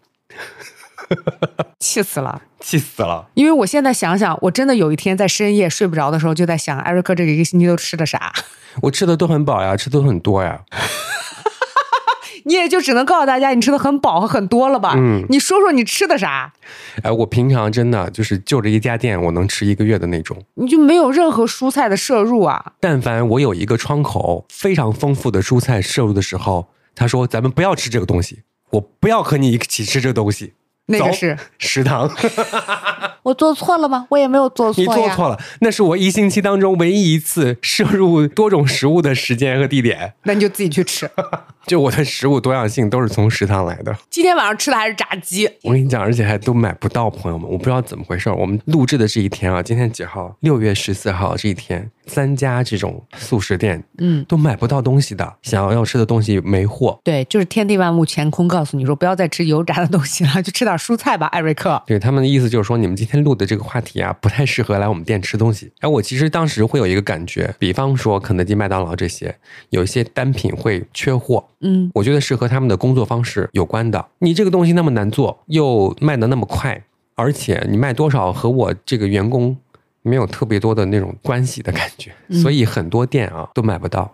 [1.80, 2.41] 气死了。
[2.60, 3.28] 气死了。
[3.36, 8.34] 因为我现在想想，我真的有一天在深夜睡不着的时候，就在想，艾瑞克这个一个星期都吃的啥？
[8.82, 10.62] 我吃的都很饱呀，吃的都很多呀。
[12.48, 14.94] 你也就只能告诉大家，你吃的很饱和很多了吧？
[14.98, 16.54] 嗯你说说你吃的啥？
[17.02, 20.38] 哎，我平常真的就是就着一家店，我能吃一个月的那种。
[20.54, 22.74] 你就没有任何蔬菜的摄入啊？
[22.80, 30.54] 但凡我有一个窗口非常丰富的蔬菜摄入的时候，他说咱们不要吃这个东西，我不要和你一起吃这个东西。
[30.88, 31.38] 走那个是。
[31.58, 32.10] 食堂，
[33.26, 34.06] 我做错了吗？
[34.10, 34.86] 我也没有做错你。
[34.86, 40.14] 做错了，那是我一星期当中唯一一次摄入多种食物的时间和地点。
[40.26, 41.10] 那你就自己去吃。
[41.66, 43.92] 就我的食物多样性都是从食堂来的。
[44.12, 48.36] 今天晚上吃的还是炸鸡，我跟你讲，而且还都买不到，朋友们，我不知道怎么回事儿。
[48.36, 50.38] 我们录制的这一天啊，今天几号？
[50.42, 57.00] 六月十四号这一天，三家这种速食店，嗯，都买不到东西的，想要要吃的东西没货。
[57.04, 61.82] 对，就是天地万物乾坤告诉你说，不要再吃油炸的东西了，就吃点蔬菜吧，艾瑞克。
[61.88, 65.71] 对他们的意思就是说，你们今天录的这个话题啊，不太适合来我们店吃东西。
[65.80, 69.36] 哎，我其实当时会有一个感觉，比方说肯德基、麦当劳这些，
[69.69, 74.06] 有一些单品会缺货，嗯，我觉得是和他们的工作方式有关的。
[74.19, 76.84] 你这个东西那么难做，又卖的那么快，
[77.15, 79.56] 而且你卖多少和我这个员工
[80.01, 84.13] 没有特别多的那种关系的感觉，所以很多店啊都买不到。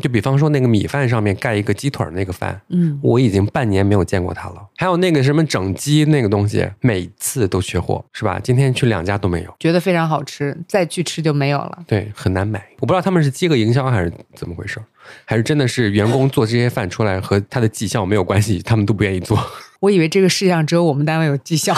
[0.00, 4.66] 就比方说那个米饭上面盖一个鸡腿儿那个饭，嗯，我已经半年没有见过它了。
[4.76, 8.38] 还有那个什么整鸡那个东西，每次都缺货，是吧？
[8.42, 11.78] 今天去两家都没有，觉得非常好吃，再去吃就没有了。
[11.86, 12.64] 对，很难买。
[12.80, 14.84] 我不知道他们是饥饿营销还是怎么回事儿，
[15.24, 19.38] 还是真的是员工做这些饭出来和他的绩效没有关系，他们都不愿意做。
[19.80, 21.74] 我以为这个世界上只有我们单位有绩效，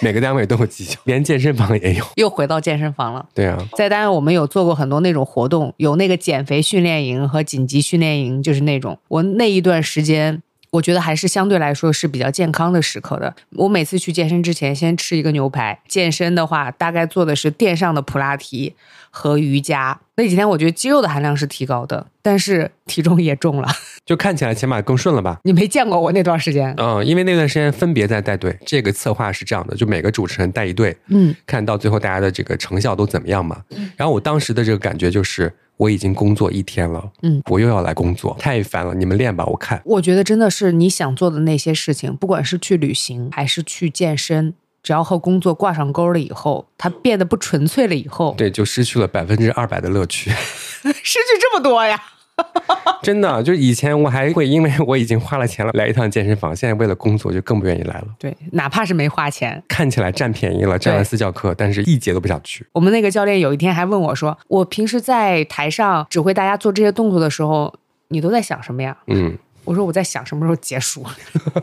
[0.00, 2.04] 每个单位都有绩效，连健身房也有。
[2.16, 3.26] 又回到健身房了。
[3.34, 10.42] 对啊，在单位我们有做过很多那种活动，有那个减肥训练营和紧急训练营，就是那种我那一段时间。
[10.72, 13.34] 我觉得还是相对来说是比较健康的时刻的。
[13.56, 15.80] 我每次去健身之前，先吃一个牛排。
[15.88, 18.72] 健身的话，大概做的是垫上的普拉提
[19.10, 20.00] 和瑜伽。
[20.16, 23.68] 那几天我觉得肌肉的含量是提高的，但是体重也重了。
[24.04, 25.38] 就看起来起码更顺了吧？
[25.44, 33.62] 你没见过我那段时间，嗯，因为那段时间分别在带队，这个策划是这样的，就每个主持人带一队，嗯，看到最后大家的这个成效都怎么样嘛。
[33.96, 38.94] 然后我当时的这个感觉就是，我已经工作一天了，嗯，我又要来工作，太烦了。
[38.94, 39.80] 你们练吧，我看。
[39.84, 50.30] 我觉得真的是你想做的那些事情，不管是去旅行还是去健身，只要和工作挂上钩了以后，它变得不纯粹了以后，对，就失去了百分之二百的乐趣。
[50.82, 52.00] 失去这么多呀。
[53.02, 58.06] 真的，就以前我还会因为我已经花了钱了来一趟健身房，现在为了工作就更不愿意来了。
[58.18, 62.66] 对，哪怕是没花钱，看起来占便宜了，占了私教课，但是一节都不想去。
[62.72, 67.74] 我们那个教练有一天还问我说：“我平时在台上指挥大家做这些动作的时候，
[68.08, 71.04] 你都在想什么呀嗯，？”我说：“我在想什么时候结束。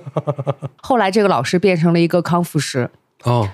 [0.77, 2.88] ”后来这个老师变成了一个康复师，
[3.23, 3.49] 哦，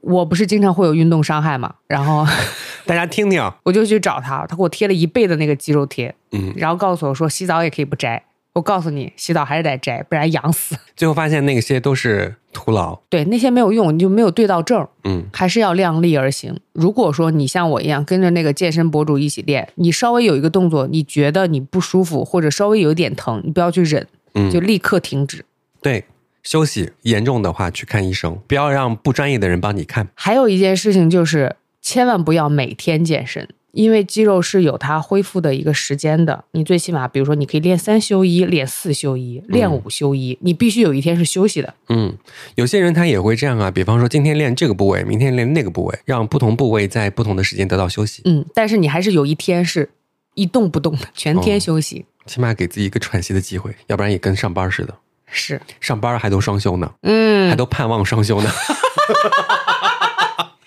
[0.00, 2.26] 我不是经常会有运动伤害嘛，然后
[2.86, 8.22] 大家听听， 我就去找他，他给我贴了一倍的那个肌肉贴，嗯，然后告诉我说洗澡也可以不摘。
[8.54, 10.76] 我告诉你，洗澡还是得摘，不然痒死。
[10.94, 12.96] 最后发现那些都是徒劳。
[13.08, 14.86] 对，那些没有用，你就没有对到症。
[15.02, 16.56] 嗯，还是要量力而行。
[16.72, 25.44] 如果说你像我一样跟着那个健身博主一起练，你稍微有一个动作，你觉得你不舒服或者稍微有一点疼，你不要去忍，嗯就立刻停止。
[25.82, 26.04] 对，
[26.44, 30.08] 休息严重的话去看医生，不要让不专业的人帮你看。
[30.14, 33.48] 还有一件事情就是，千万不要每天健身。
[33.72, 41.74] 因为肌肉是有它恢复的一个时间的，你最起码，比如说，你可以练三休一，练四休一，练五休一，你必须有一天是休息的。
[41.88, 42.16] 嗯，
[42.54, 49.90] 有些人他也会这样啊，比方说今天练这个部位，明天练那个部位，让不同部位在不同的时间得到休息，嗯，但是你还是有一天是
[50.34, 52.04] 一动不动的，全天休息。
[52.26, 54.94] 起码给自己一个喘息的机会，要不然也跟上班似的，
[55.34, 58.48] 是，上班还都双休呢，嗯还，都盼望双休呢。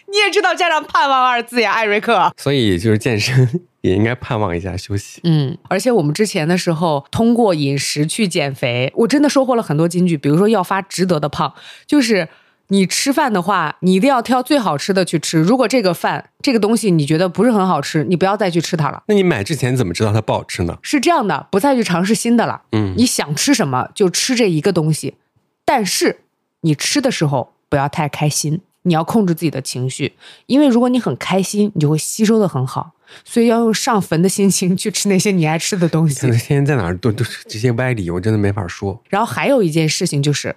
[0.09, 2.33] 你也知道加上盼望二字呀，艾瑞克。
[2.37, 5.21] 所以就是健身也应该盼望一下休息。
[5.23, 10.17] 嗯，而且我们之前的时候通过饮食去减肥，我真的收获了很多金句。
[10.17, 11.53] 比如说要发值得的胖，
[11.85, 12.27] 就是
[12.69, 15.39] 你吃饭的话，你一定要挑最好吃的去吃。
[15.39, 19.03] 如果这个饭这个东西你觉得不是很好吃，你不要再去吃它了。
[19.07, 20.77] 那你买之前怎么知道它不好吃呢？
[20.81, 22.63] 是这样的，不再去尝试新的了。
[22.73, 25.15] 嗯，你想吃什么就吃这一个东西，
[25.63, 26.19] 但是
[26.61, 30.13] 你吃的时候不要太开心，你要控制自己的情绪，
[30.47, 32.91] 因为如果你很开心，你就会吸收的很好。
[33.23, 36.29] 所以要用上坟的心情去吃那些你爱吃的东西现。
[36.29, 40.53] 在天天在哪儿都都是这些歪理，我真的没法说，然后还有一件事情就是，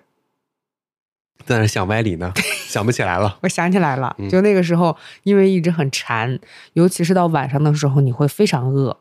[1.45, 2.33] 在那想歪理呢，
[2.67, 3.37] 想不起来了。
[3.43, 6.39] 我想起来了嗯，就那个时候，因为一直很馋，
[6.75, 8.97] 尤其是到晚上的时候，你会非常饿。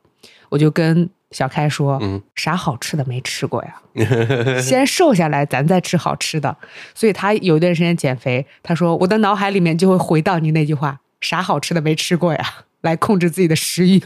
[0.50, 3.76] 我就跟小开说，嗯啥好吃的没吃过呀？
[4.60, 6.58] 先瘦下来，咱再吃好吃的。
[6.96, 12.44] 所以他有一段时间减肥，他说我的脑海里面就会回到你那句话：啥好吃的没吃过呀？
[12.82, 14.02] 来控制自己的食欲。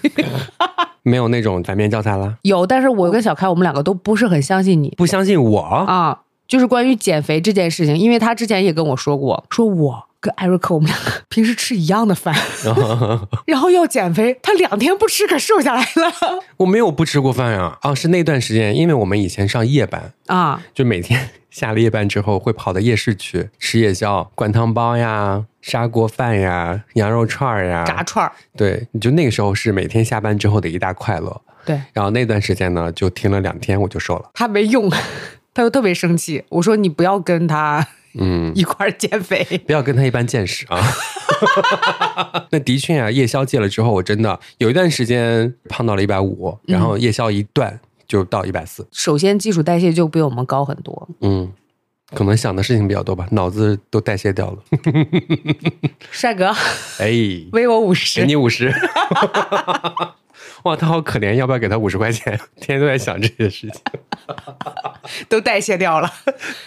[1.04, 6.22] 没有那种反面教材了，有，但是我跟小开我们两个都不是很相信你不相信我，啊。
[6.48, 12.34] 就是关于减肥这件事情，因为他之前也跟我说过，说我跟艾瑞克我们两个 平时吃一样的饭，
[13.46, 17.78] 然后要减肥，他两天不吃可瘦下来了我没有不吃过饭呀。
[17.82, 20.64] 啊，是那段时间，因为我们以前上夜班，啊！
[20.74, 27.84] 就每天 下了夜班之后会跑到夜市去吃夜宵，灌汤包呀、砂锅饭呀、羊肉串儿呀。
[27.84, 31.42] 炸串儿，对，就那个时候是每天下班之后的一大快乐。
[31.66, 34.30] 对然后那段时间呢，就停了两天，我就瘦了。
[34.34, 34.92] 他没用，
[35.54, 36.44] 他就特别生气。
[36.50, 37.86] 我说你不要跟他
[38.16, 39.44] 嗯， 一块儿减肥。
[39.66, 40.82] 不要跟他一般见识啊。
[42.52, 48.88] 那的确啊，夜宵戒了之后，我真的有一段时间胖到了一百五，然后夜宵一断就到一百四。
[48.92, 51.10] 首先，基础代谢就比我们高很多。
[51.22, 51.52] 嗯，
[52.14, 54.58] 可能想的事情比较多吧，脑子都代谢掉了。
[56.12, 56.54] 帅哥，
[57.00, 57.12] 哎，
[57.52, 58.74] 微我五给十，你五十。
[60.64, 62.38] 哇，他好可怜，要不要给他五十块钱？
[62.56, 63.82] 天天都在想这些事情，
[65.28, 66.10] 都代谢掉了。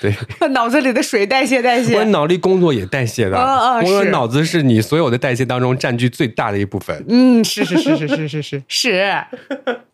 [0.01, 0.15] 对，
[0.53, 3.37] 脑子里的水代谢代谢，我脑力工作也代谢的。
[3.39, 7.05] 嗯嗯，我脑子是你所有的代谢当中占据最大的一部分。
[7.09, 9.25] 嗯，是是是是是是是是。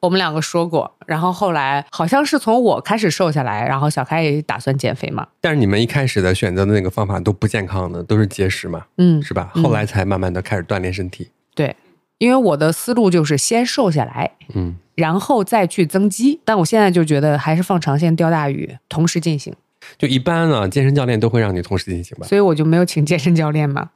[0.00, 5.24] 我们两个说过，然后后来好像是从我开始瘦下来，然后小开也打算减肥嘛。
[5.40, 9.52] 但是你们一开始的选择的那个方法都不健康的，都是节食嘛，嗯，是吧？
[9.54, 11.28] 后来才慢慢的开始锻炼身体。
[11.54, 11.76] 对。
[12.22, 16.40] 因为我的思路就是先瘦下来，嗯，然后再去增肌。
[16.44, 19.52] 但我现在就觉得还是放长线钓大鱼，同时进行。
[19.98, 22.24] 就一般呢，健身教练都会让你同时进行吧。
[22.28, 23.90] 所以我就没有请健身教练嘛。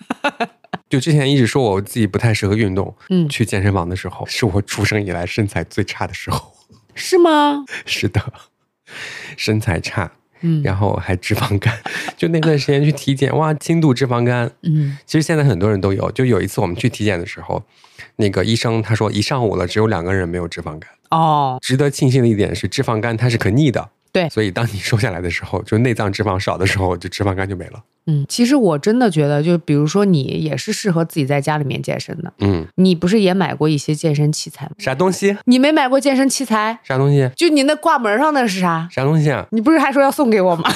[0.90, 6.52] 就之前一直说我自己不太适合运动，嗯去健身房的时候，是我出生以来身材最差的时候。
[6.94, 7.64] 是吗？
[7.86, 8.20] 是的，
[9.38, 10.12] 身材差，
[10.42, 11.76] 嗯然后还脂肪肝，
[12.16, 14.50] 就那段时间去体检，哇，轻度脂肪肝。
[14.62, 17.62] 嗯其实现在很多人都有，就有一次我们去体检的时候，
[18.16, 20.82] 那个医生他说一上午了，只有两个人没有脂肪肝。
[21.10, 27.82] 哦，值得庆幸的一点是，脂肪肝它是可逆的，对所以当你瘦下来的时候，就内脏脂肪少的时候，就脂肪肝就没了。
[28.06, 32.32] 嗯，其实我真的觉得，就比如说你也是适合自己在家里面健身的。
[32.40, 34.72] 嗯，你不是也买过一些健身器材吗？
[34.78, 35.36] 啥东西？
[35.44, 36.78] 你没买过健身器材？
[36.84, 37.30] 啥东西？
[37.36, 38.88] 就你那挂门上那是啥？
[38.90, 39.46] 啥东西啊？
[39.52, 40.68] 你不是还说要送给我吗？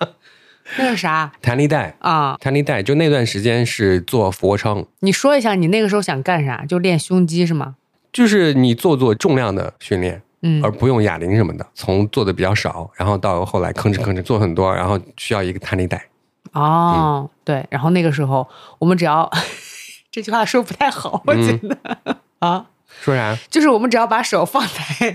[0.78, 1.96] 那是啥弹力带。
[2.00, 2.36] 啊？
[2.40, 6.64] 弹力带就那段时间是做俯卧撑，你说一下，你那个时候想干啥？
[6.68, 7.76] 就练胸肌是吗？
[8.12, 11.66] 就是你做做重量的训练，嗯而不用哑铃什么的。
[11.74, 16.06] 从做的比较少，然后到后来吭哧吭哧做很多，然后需要一个弹力带。
[16.52, 19.30] 哦，对，然后那个时候我们只要
[20.10, 21.78] 这句话说不太好，我觉得、
[22.40, 22.66] 啊，
[23.02, 23.36] 说啥？
[23.48, 25.14] 就是我们只要把手放在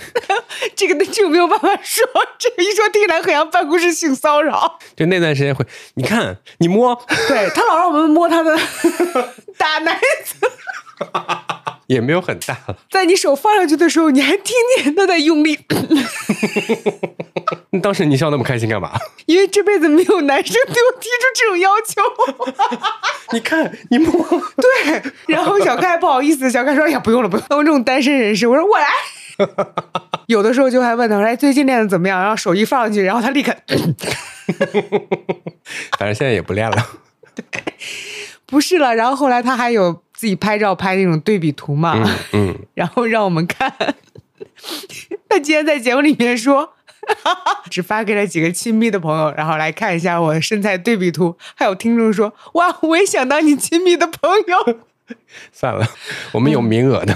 [0.74, 2.06] 这个就没有办法说，
[2.38, 4.78] 这个一说听起来很像办公室性骚扰。
[4.96, 6.94] 就那段时间会，你看你摸
[7.28, 8.56] 对他老让我们摸他的
[9.58, 10.46] 大奶子，
[11.92, 15.58] 也没有很大了，在你手放上去的时候，你还听见他在用力，
[17.82, 18.92] 当时你笑那么开心干嘛？
[19.26, 22.02] 因为这辈子没有男生对我提出这种要求。
[23.32, 24.12] 你看你摸，
[24.56, 28.86] 对，然后小开不好意思， 小开说：“哎呀，不用了，不用了。”我这种单身人士，我说我来。
[30.26, 33.54] 有的时候就还问他说：“哎，最近练的怎么样？”然后手一放上去，然后他立刻
[35.98, 36.76] 反正现在也不练了。
[37.34, 37.44] 对
[38.46, 38.94] 不是了。
[38.94, 41.94] 然后后来他还有自己拍照拍那种对比图嘛，
[42.32, 43.74] 嗯嗯， 然后让我们看。
[45.28, 46.74] 他今天在节目里面说。
[47.68, 51.36] 只发给了几个亲密的朋友，然后来看一下我的身材对比图。
[51.56, 54.78] 还有听众说：“哇，我也想当你亲密的朋友。
[55.50, 55.84] 算了，
[56.30, 57.12] 我们有名额的。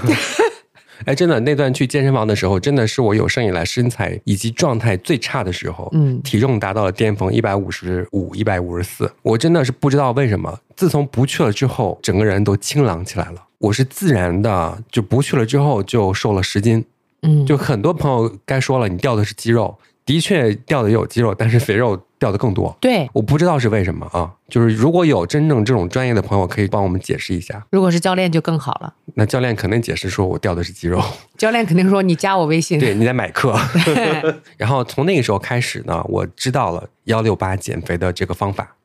[1.05, 5.89] 哎，真的，那段去健身房的时候，真的是我有生以来身材以及状态最差的时候。
[5.93, 9.11] 嗯体重达到了巅峰，一百五十五、一百五十四。
[9.21, 13.43] 我真的是不知道为什么，自从不去了之后，整个人都清朗起来了。
[13.59, 16.83] 我是自然的，就不去了之后就瘦了十斤。”
[17.23, 19.75] 嗯，就很多朋友该说了，你掉的是肌肉，
[20.05, 22.75] 的确掉的也有肌肉，但是肥肉掉的更多。
[22.79, 23.09] 对。
[23.13, 27.65] 我不知道是为什么啊，就是如果有真正这种专业的朋友，可以帮我们解释一下。
[27.71, 28.93] 如果是教练就更好了。
[29.15, 31.03] 那教练肯定解释说我掉的是肌肉，
[31.37, 32.79] 教练肯定说你加我微信。
[32.79, 33.57] 对，你在买课。
[34.57, 38.75] 然后从那个时候开始呢，我知道了幺六八减肥的这个方法，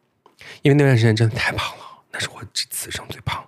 [0.62, 3.42] 因为那段时间真的太胖了，那是我此生最胖。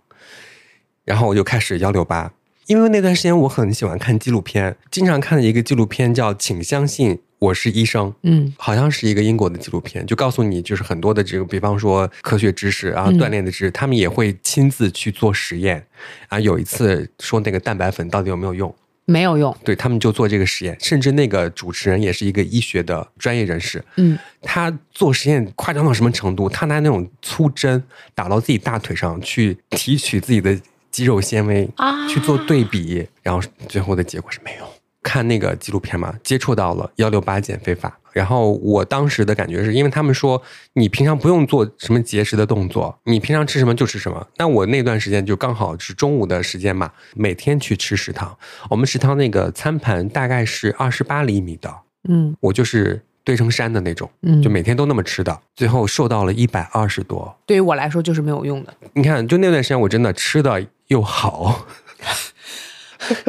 [1.04, 2.32] 然后我就开始幺六八，
[2.66, 8.10] 因为那段时间我很喜欢看纪录片，经常看的一个纪录片叫《请相信我是医生》。
[8.22, 15.86] 嗯好像是一个英国的纪录片，就告诉你，就是很多的这个，比方说科学知识啊、嗯锻炼的知识，他们也会亲自去做实验
[16.28, 16.40] 啊。
[16.40, 19.54] 有一次说那个蛋白粉到底有没有用，没有用。
[19.62, 26.48] 对他们就做这个实验，甚至那个主持人也是一个医学的专业人士，嗯他做实验夸张到什么程度？
[26.48, 27.82] 他拿那种粗针
[28.14, 30.58] 打到自己大腿上去提取自己的
[30.94, 34.64] 肌肉纤维啊去做对比，然后最后的结果是没有。
[35.02, 40.40] 看那个纪录片嘛，接触到了幺六八减肥法，然后我当时的感觉是因为他们说
[40.74, 44.24] 你平常不用做什么节食的动作，你平常吃什么就吃什么。
[44.36, 48.38] 那我那段时间就刚好是中午的时间嘛，每天去吃食堂。
[48.70, 51.74] 我们食堂那个餐盘大概是二十八厘米的，
[52.08, 57.34] 嗯我就是堆成山的那种，嗯，就每天都那么吃的，最后瘦到了一百二十多。
[57.44, 58.72] 对于我来说就是没有用的。
[58.94, 61.66] 你看，就那段时间我真的吃的又好，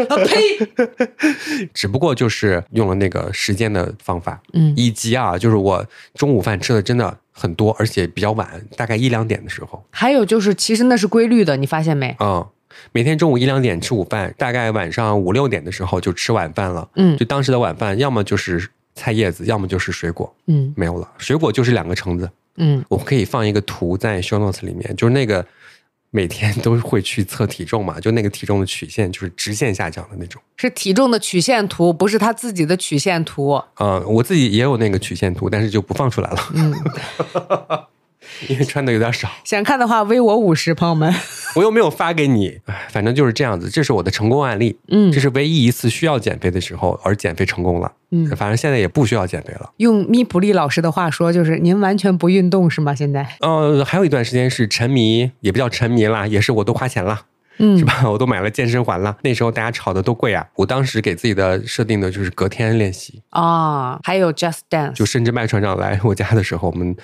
[0.09, 1.67] 啊呸！
[1.73, 4.73] 只不过就是用了那个时间的方法，嗯。
[4.75, 12.15] 以及啊，就是我中午饭吃的真的很多，而且比较晚，大概一两点的时候，还有就是，其实那是规律的，你发现没？
[12.19, 12.45] 嗯，
[12.91, 16.89] 每天中午一两点吃午饭，大概晚上五六点的时候就吃晚饭了。
[16.95, 17.17] 嗯。
[17.17, 20.73] 就当时的晚饭，要么就是菜叶子，要么就是水果，嗯。
[20.75, 21.09] 没有了。
[21.17, 25.45] 水果就是两个橙子，嗯，我可以放一个图在 show notes 里面，就是那个
[26.15, 30.41] 每天都会去测体重嘛， 就那个体重的曲线就是直线下降的那种。
[30.55, 33.61] 是体重的曲线图，不是他自己的曲线图。
[33.79, 36.73] 嗯，我自己也有那个曲线图，但是就不放出来了，嗯，
[38.47, 39.29] 因为穿的有点少。
[39.43, 41.13] 想看的话，微我五十，朋友们。
[41.55, 43.69] 我又没有发给你，唉反正就是这样子。
[43.69, 47.91] 这是我的成功案例，嗯这是唯一一次需要减肥的时候而减肥成功了。
[48.11, 49.71] 嗯反正现在也不需要减肥了。
[49.77, 52.93] 用咪普利老师的话说，就是您完全不运动是吗？
[52.93, 57.21] 现在，呃，还有一段时间是沉迷，也不叫沉迷啦，也是我都花钱了，
[57.57, 58.09] 嗯是吧？
[58.09, 59.15] 我都买了健身环了。
[59.23, 66.95] 那时候大家炒的都贵啊，我当时给自己的设定的就是隔天练习，啊，还有 Just Dance，就甚至麦船长来我家的时候，我们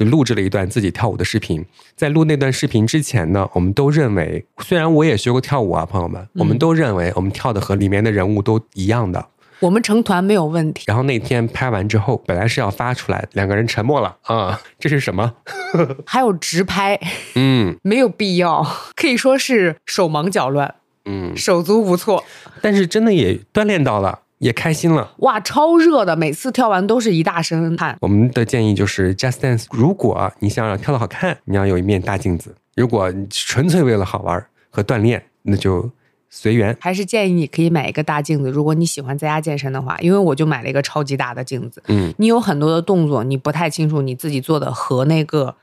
[0.00, 1.62] 就录制了一段自己跳舞的视频。
[1.94, 9.26] 在录那段视频之前呢，我们都认为，虽然我也学过跳舞啊，朋友们，我们都认为我们跳的和里面的人物都一样的。
[9.58, 10.84] 我们成团没有问题。
[10.86, 15.34] 然后那天拍完之后，本来是要发出来，两个人沉默了啊、这是什么？
[16.06, 16.98] 还有直拍，
[17.34, 22.24] 嗯没有必要，可以说是手忙脚乱，嗯，手足无措。
[22.62, 25.12] 但是真的也锻炼到了，也开心了。
[25.18, 27.96] 哇，超热的，每次跳完都是一大身汗。
[28.00, 35.90] 我们的建议就是，Just Dance，如果你想要跳的好看，你要有一面大镜子；如果你纯粹为了好玩和锻炼，那就
[36.30, 36.74] 随缘。
[36.80, 41.82] 还是建议你可以买一个大镜子，如果你喜欢在家健身的话，因为我就买了一个超级大的镜子。
[41.88, 45.54] 嗯你有很多的动作，你不太清楚你自己做的和那个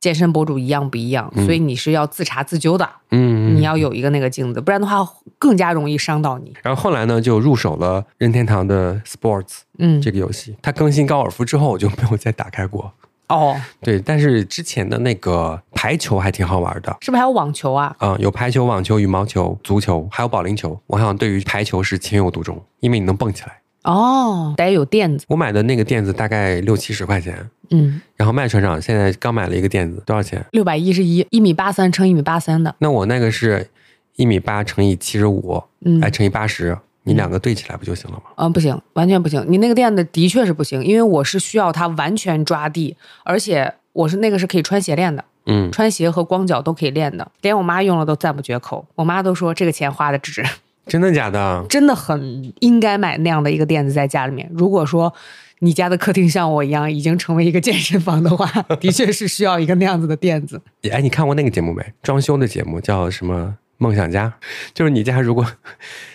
[0.00, 2.88] 健身博主一样不一样，嗯所以你是要自查自纠的。
[3.10, 5.06] 嗯，你要有一个那个镜子，不然的话
[5.38, 6.52] 更加容易伤到你。
[6.62, 10.56] 然后后来呢，就入手了任天堂的 Sports 嗯这，个游戏。
[10.62, 12.92] 它更新高尔夫之后，我就没有再打开过。
[13.28, 16.96] 哦， 对，但是之前的那个排球还挺好玩的。
[17.00, 17.94] 是不是还有网球啊？
[17.98, 20.78] 嗯、有排球、网球、羽毛球、足球，还有保龄球。
[20.86, 23.58] 我好像对于排球是情有独钟，因为你能蹦起来。
[23.86, 25.24] 哦，得有垫子。
[25.28, 30.44] 我买的那个垫子大概六七十块钱，嗯，然后麦船长现在刚买了一个垫子，多少钱？
[30.50, 32.74] 六百一十一，一米八三乘一米八三的。
[32.80, 33.68] 那我那个是
[34.16, 38.24] 一米八乘以七十五，嗯哎，乘以八十，你两个对起来不就行了吗？
[38.36, 39.44] 嗯，不行，完全不行。
[39.48, 48.84] 你那个垫子的确是不行，因为我是需要它完全抓地，而且我是那个是可以穿鞋练的，嗯，穿鞋和光脚都可以练的，连我妈用了都赞不绝口。
[48.96, 50.44] 我妈都说这个钱花的值，
[50.86, 51.64] 真的假的？
[51.68, 54.48] 真的很应该买那样的一个垫子在家里面。
[54.52, 55.12] 如果说
[55.60, 58.46] 你家的客厅像我一样已经成为一个健身房的话，
[58.80, 60.60] 的确是需要一个那样子的垫子。
[60.90, 61.82] 哎，你看过那个节目没？
[62.02, 63.56] 装修的节目叫什么？
[63.78, 64.32] 梦想家，
[64.72, 65.46] 就是你家如果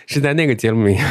[0.06, 1.06] 是在那个节目里面，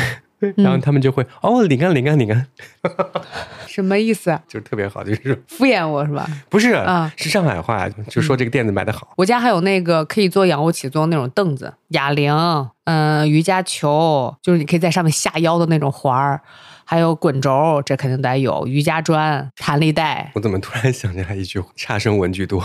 [0.55, 2.45] 然后他们就会、哦，领啊领啊领啊，
[3.67, 4.37] 什么意思？
[4.47, 6.27] 就是特别好，就是敷衍我是吧？
[6.49, 9.13] 不是、啊是上海话，就说这个垫子买的好。
[9.17, 12.33] 我家还有那个可以做仰卧起坐那种凳子，哑铃，
[12.85, 16.41] 嗯、瑜伽球，就是你可以在上面下腰的那种环儿，
[16.83, 20.31] 还有滚轴，这肯定得有，瑜伽砖、弹力带。
[20.35, 22.63] 我怎么突然想起来一句话：差生文具多。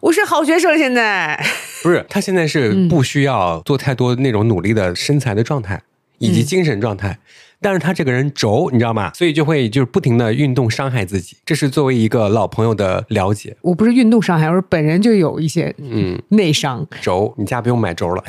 [0.00, 1.38] 我是好学生，现在
[1.82, 5.82] 不是，他现在是嗯不需要做太多那种努力的身材的状态
[6.18, 7.18] 以及嗯精神状态，
[7.60, 9.12] 但是他这个人轴，你知道吗？
[9.14, 11.36] 所以就会就是不停的运动伤害自己。
[11.44, 13.56] 这是作为一个老朋友的了解。
[13.62, 18.24] 我不是运动伤害，我是本人就有一些嗯，内伤，轴，你家不用买轴了，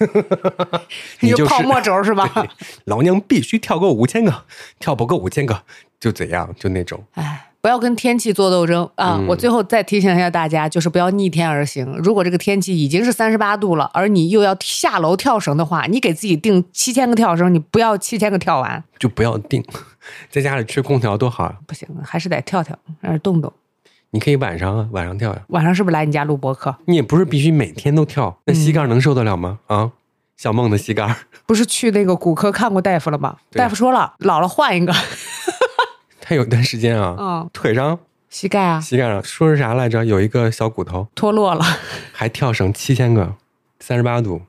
[1.20, 2.30] 你有就是泡沫轴是吧？
[2.84, 4.44] 老娘必须跳够五千个，
[4.78, 5.62] 跳不够五千个
[5.98, 7.04] 就怎样，就那种。
[7.12, 9.16] 哎，不要跟天气做斗争啊！
[9.18, 11.86] 嗯我最后再提醒一下大家，就是不要逆天而行。
[12.02, 19.62] 如果这个天气已经是三十八度了，而你又要下楼跳绳的话，你给自己定七千个跳绳，你不要七千个跳完，就不要定，
[20.30, 21.54] 在家里吹空调多好啊！
[21.66, 23.52] 不行，还是得跳跳，还是动动。
[24.12, 26.74] 你可以晚上啊，晚上跳呀、晚上是不是来你家录播课？
[26.86, 29.58] 你也不是必须每天都跳，那嗯膝盖能受得了吗？
[29.66, 29.92] 啊，
[30.36, 31.14] 小梦的膝盖，
[31.46, 33.28] 不是去那个骨科看过大夫了吗？
[33.28, 34.92] 啊大夫说了，老了换一个。
[36.30, 40.04] 他有段时间啊，嗯，腿上、膝盖啊膝盖上说是啥来着？
[40.04, 41.64] 有一个小骨头，脱落了。
[42.12, 43.34] 还跳绳七千个，
[43.80, 44.40] 三十八度。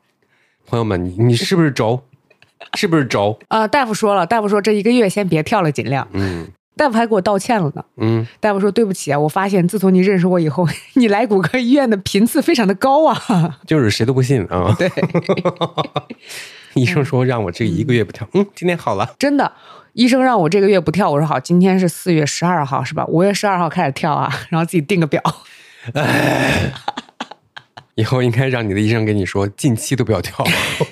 [0.68, 2.04] 朋友们，你你是不是轴？
[2.76, 3.40] 是不是轴？
[3.48, 6.08] 呃，大夫说了，大夫说这一个月先别跳了，尽量。
[6.12, 7.84] 嗯，大夫还给我道歉了呢。
[7.98, 13.58] 嗯，大夫说对不起啊，我发现自从你认识我以后， 你来骨科医院的频次非常的高啊。
[13.66, 14.76] 就是谁都不信啊。
[14.78, 14.88] 对，
[16.76, 19.14] 医生说让我这一个月不跳，嗯，今天好了。
[19.20, 19.52] 真的，
[19.94, 23.06] 医生让我这个月不跳，我说好，今天是四月十二号是吧？
[23.08, 25.22] 五月十二号开始跳啊，然后自己定个表。
[27.96, 30.46] 以后应该让你的医生跟你说，近期都不要跳。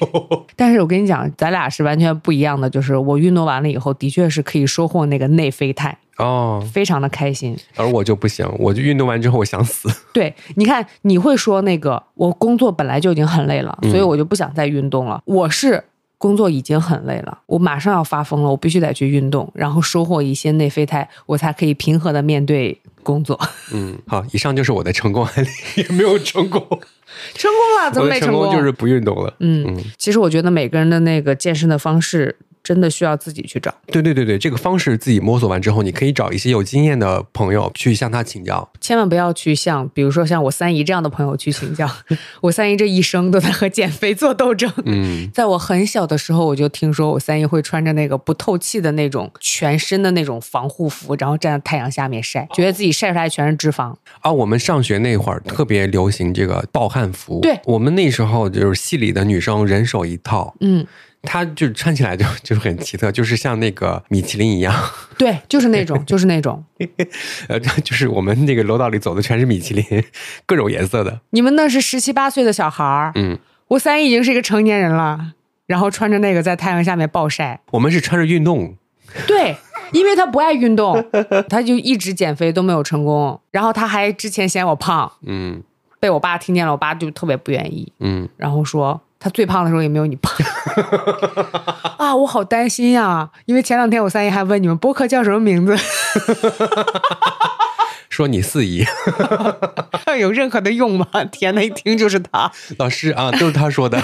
[0.55, 7.57] 但是我跟你讲，咱俩是完全不一样的，就是我运动完了以后，的确是可以收获那个内啡肽，哦，非常的开心。
[7.75, 9.89] 而我就不行，我就运动完之后我想死。
[10.13, 15.21] 对，你看，你会说那个我工作本来就已经很累了，所以我就不想再运动了。
[15.25, 15.83] 我是
[16.17, 23.39] 工作已经很累了，我马上要发疯了，我必须得去运动，然后收获一些内啡肽，我才可以平和的面对工作。
[23.71, 25.47] 嗯，好，以上就是我的成功案例，
[25.77, 26.61] 也 没有成功。
[27.33, 28.31] 成功了，怎么没功？
[28.33, 29.33] 功就是不运动了。
[29.39, 32.35] 嗯，其实我觉得每个人的那个健身的方式
[32.69, 38.69] 真的需要自己去找，对对对对，这个方式自己摸索完之后，你可以找一些有经验的朋友去向他请教。
[38.79, 41.89] 千万不要去向比如说像我三姨这样的朋友去请教。
[42.41, 44.71] 我三姨这一生都在和减肥做斗争。
[44.85, 53.95] 嗯，在我很小的时候，我就听说我三姨会穿着那个不透气的那种全身的那种防护服，然后站在太阳下面晒，觉得自己晒出来全是脂肪。
[54.21, 57.39] 啊，我们上学那会儿特别流行这个暴汗服。
[57.41, 60.85] 对我们那时候就是系里的女生人手一套，嗯，
[61.21, 64.73] 它就穿起来就 就是很奇特，就是像那个米其林一样，
[65.17, 66.63] 对，就是那种， 就是那种。
[67.47, 70.03] 呃，就是我们那个楼道里走的全是米其林，
[70.45, 71.21] 各种颜色的。
[71.31, 75.33] 你们那是十七八岁的小孩儿，嗯，我三姨已经是一个成年人了，
[75.67, 77.59] 然后穿着那个在太阳下面暴晒。
[77.71, 78.75] 我们是穿着运动，
[79.27, 79.57] 对，
[79.91, 81.03] 因为他不爱运动，
[81.49, 83.39] 他就一直减肥都没有成功。
[83.51, 85.61] 然后他还之前嫌我胖，嗯
[85.99, 90.33] 被我爸听见了，我爸就特别不愿意，嗯，然后说他最胖的时候也没有你胖
[91.99, 95.75] 啊，我好担心呀、因为前两天我三姨还问你们播客叫什么名字，
[98.09, 98.85] 说你四姨
[100.19, 101.05] 有任何的用吗？
[101.31, 104.01] 天呐，一听就是他老师啊，都是他说的。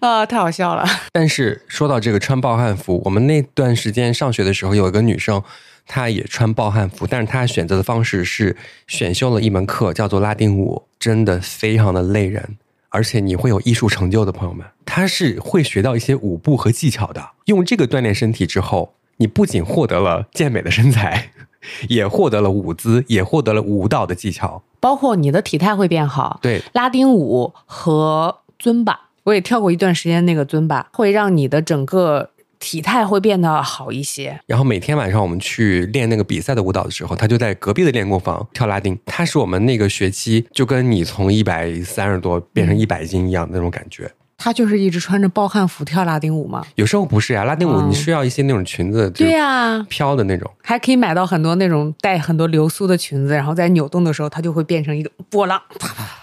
[0.00, 0.84] 啊，太好笑了。
[1.12, 5.42] 但是说到这个穿暴汗服，我们那段时间上学的时候，有一个女生，
[5.86, 12.56] 她也穿暴汗服，但是她选择的方式是选修了一门课，叫做拉丁舞，真的非常的累人，
[12.90, 17.30] 而且你会有艺术成就的朋友们，他是会学到一些舞步和技巧的。
[17.46, 21.30] 用这个锻炼身体之后，你不仅获得了健美的身材，
[21.88, 24.62] 也获得了舞姿，也获得了舞蹈的技巧。
[24.80, 32.30] 包括你的体态会变好，对，拉丁舞和尊巴，我也跳过一段时间那个尊巴，会让你的整个
[32.60, 34.38] 体态会变得好一些。
[34.46, 38.96] 然后每天晚上我们去练那个比赛的舞蹈的时候，他就在隔壁的练功房跳拉丁。
[39.04, 44.08] 他是我们那个学期就跟你从一百三十多变成一百斤一样的那种感觉。
[44.42, 46.64] 他就是一直穿着暴汗服跳拉丁舞吗？
[46.76, 50.50] 有时候不是呀，拉丁舞哦你需要一些那种裙子，就对呀、飘的那种。
[50.62, 55.60] 还可以买到很多那种带很多流苏的裙子，然后在扭动的时候，它就会变成一个波浪。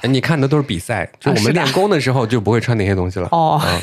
[0.02, 3.28] 哎你看的都是比赛，就我们练功的时候就不会穿那些东西了。
[3.32, 3.80] 哦嗯，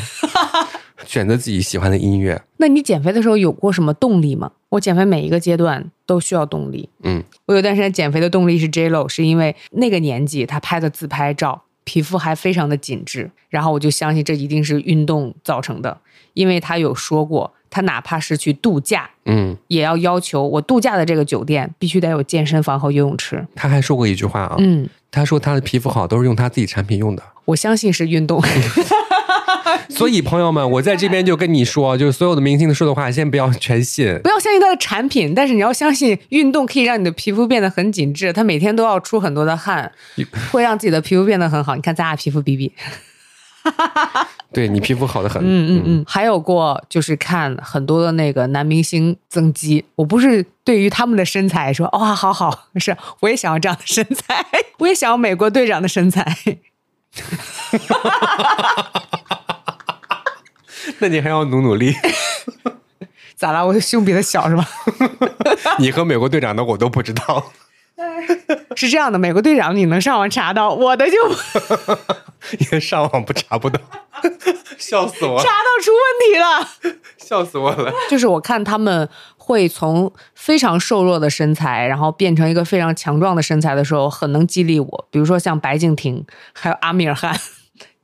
[1.06, 2.40] 选择自己喜欢的音乐。
[2.58, 4.50] 那你减肥的时候有过什么动力吗？
[4.70, 6.88] 我减肥每一个阶段都需要动力。
[7.02, 15.96] 嗯，我有段时间减肥的动力是 J Lo，是因为那个年纪他拍的自拍照，皮肤还非常的紧致，然后我就相信这一定是运动造成的，
[16.32, 23.46] 因为他有说过，他哪怕是去度假，嗯，也要要求我度假的这个酒店必须得有健身房和游泳池。
[23.54, 27.22] 他还说过一句话啊，嗯，他说他的皮肤好都是用他自己产品用的。
[27.44, 28.42] 我相信是运动。
[29.88, 34.18] 所以朋友们，我在这边就跟你说，就是所有的明星说的话，先不要全信。
[34.22, 38.32] 不要相信他的产品，但是你要相信运动可以让你的皮肤变得很紧致。
[38.32, 39.90] 他每天都要出很多的汗，
[40.50, 41.74] 会让自己的皮肤变得很好。
[41.74, 42.72] 你看咱俩皮肤比比，
[44.52, 45.42] 对你皮肤好的很。
[45.42, 46.04] 嗯嗯嗯。
[46.06, 54.44] 还有过就是看很多的那个男明星增肌，我不是对于他们的身材说哇、好好，是我也想要这样的身材，
[54.78, 56.36] 我也想要美国队长的身材。
[60.98, 61.94] 那你还要努努力。
[63.36, 63.66] 咋了？
[63.66, 64.66] 我的胸比他小是吧？
[65.78, 67.52] 你和美国队长的我都不知道，
[68.76, 71.16] 是这样的，美国队长你能上网查到，我的就
[72.50, 73.80] 查也上网不查不到，
[74.78, 76.94] 笑死我了，到出问题了。
[77.18, 77.92] 笑死我了。
[78.10, 85.08] 就是我看他们会从非常瘦弱的身材，然后变成一个非常强壮的身材的时候，很能激励我。
[85.10, 87.34] 比如说像白敬亭，还有阿米尔汗，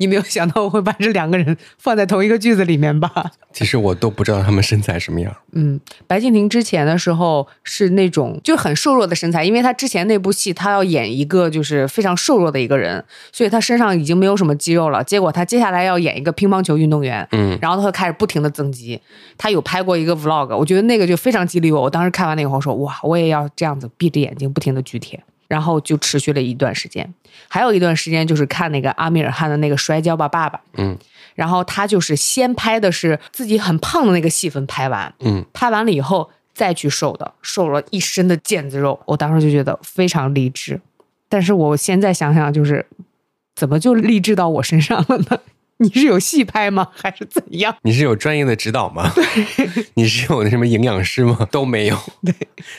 [0.00, 3.10] 你没有想到我会把这两个人放在同一个句子里面吧？
[3.52, 5.30] 其实我都不知道他们身材什么样。
[5.52, 15.04] 嗯，白敬亭之前的时候是那种就很瘦弱的身材，因为他之前那部戏他要演一个就是非常瘦弱的一个人，所以他身上已经没有什么肌肉了。
[15.04, 18.98] 结果他接下来要演一个乒乓球运动员，嗯，然后他会开始不停的增肌。
[19.36, 21.82] 他有拍过一个 vlog，我觉得那个就非常激励我。
[21.82, 25.22] 我当时看完了以后说，哇，我也要这样子闭着眼睛不停的举铁。
[25.50, 27.12] 然后就持续了一段时间，
[27.48, 30.56] 还有一段时间就是看那个阿米尔汗的那个《摔跤吧，爸爸》。
[30.76, 30.96] 嗯，
[31.34, 39.00] 然后他就是先拍的是自己很胖的那个戏份，拍完，嗯，拍完了以后再去瘦的，瘦了一身的腱子肉。
[39.06, 40.80] 我当时就觉得非常励志，
[41.28, 42.86] 但是我现在想想，就是
[43.56, 45.40] 怎么就励志到我身上了呢？
[45.82, 46.88] 你是有戏拍吗？
[46.94, 47.74] 还是怎样？
[47.82, 49.10] 你是有专业的指导吗？
[49.16, 51.48] 对， 你是有那什么营养师吗？
[51.50, 51.98] 都没有。
[52.22, 52.32] 对，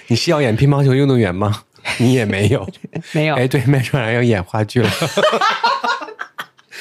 [0.08, 1.64] 你是要演乒乓球运动员吗？
[1.98, 2.68] 你也没有，
[3.14, 3.36] 没有。
[3.36, 4.90] 哎，对，麦船长要演话剧了。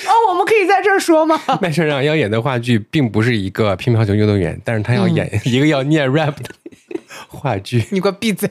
[0.07, 1.41] 哦，我们可以在这儿说吗？
[1.61, 6.51] 麦船长要演的话剧并不是一个乒乓球运动员，但是他要演一个要念 rap 的
[7.29, 7.85] 话剧。
[7.91, 8.49] 你给我闭嘴！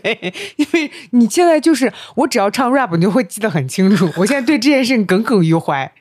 [0.58, 4.12] 因为你现在就是我只要唱 rap，你就会记得很清楚。
[4.18, 5.92] 我现在对这件事情耿耿于怀。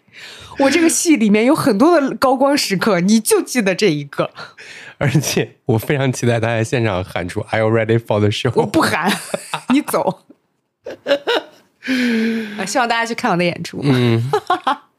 [0.58, 4.30] 我这个戏里面有很多的高光时刻，你就记得这一个。
[4.98, 9.10] 而且我非常期待他在现场喊出 "Are you ready for the show？" 我不喊，
[9.68, 10.24] 你走。
[12.66, 13.80] 希望大家去看我的演出。
[13.82, 14.30] 嗯，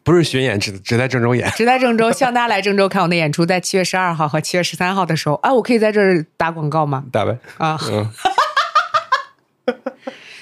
[0.03, 2.11] 不是巡演，只只在郑州演， 只在郑州。
[2.11, 5.35] 希望大家来郑州看我的演出，在七月十二号和七月十三号的时候。
[5.35, 7.03] 哎，我可以在这儿打广告吗？
[7.11, 7.37] 打呗。
[7.57, 7.77] 啊。
[7.91, 8.09] 嗯。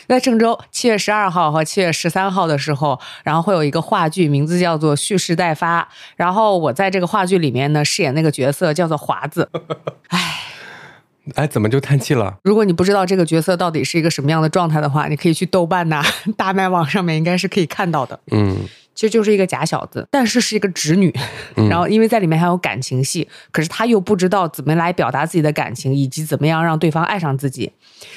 [0.08, 5.82] 在郑州七月十二号和七月十三号的时候，然后会有一个话剧，名字叫做《蓄势待发》。
[6.16, 9.50] 然后我在这个话剧里面呢，饰演那个角色叫做华子。
[10.08, 10.37] 唉。
[11.36, 12.38] 哎，怎么就叹气了？
[12.44, 16.04] 如果你不知道这个角色到底是一个什么样的状态的话，你可以去豆瓣呐、
[16.38, 18.20] 大麦网上面应该是可以看到的。
[18.32, 18.56] 嗯，
[18.96, 21.14] 其实就是一个假小子，但是是一个直女。
[21.70, 27.72] 然后因为在里面还有感情戏，可是他又不知道怎么来表达自己的感情，以及怎么样让对方爱上自己，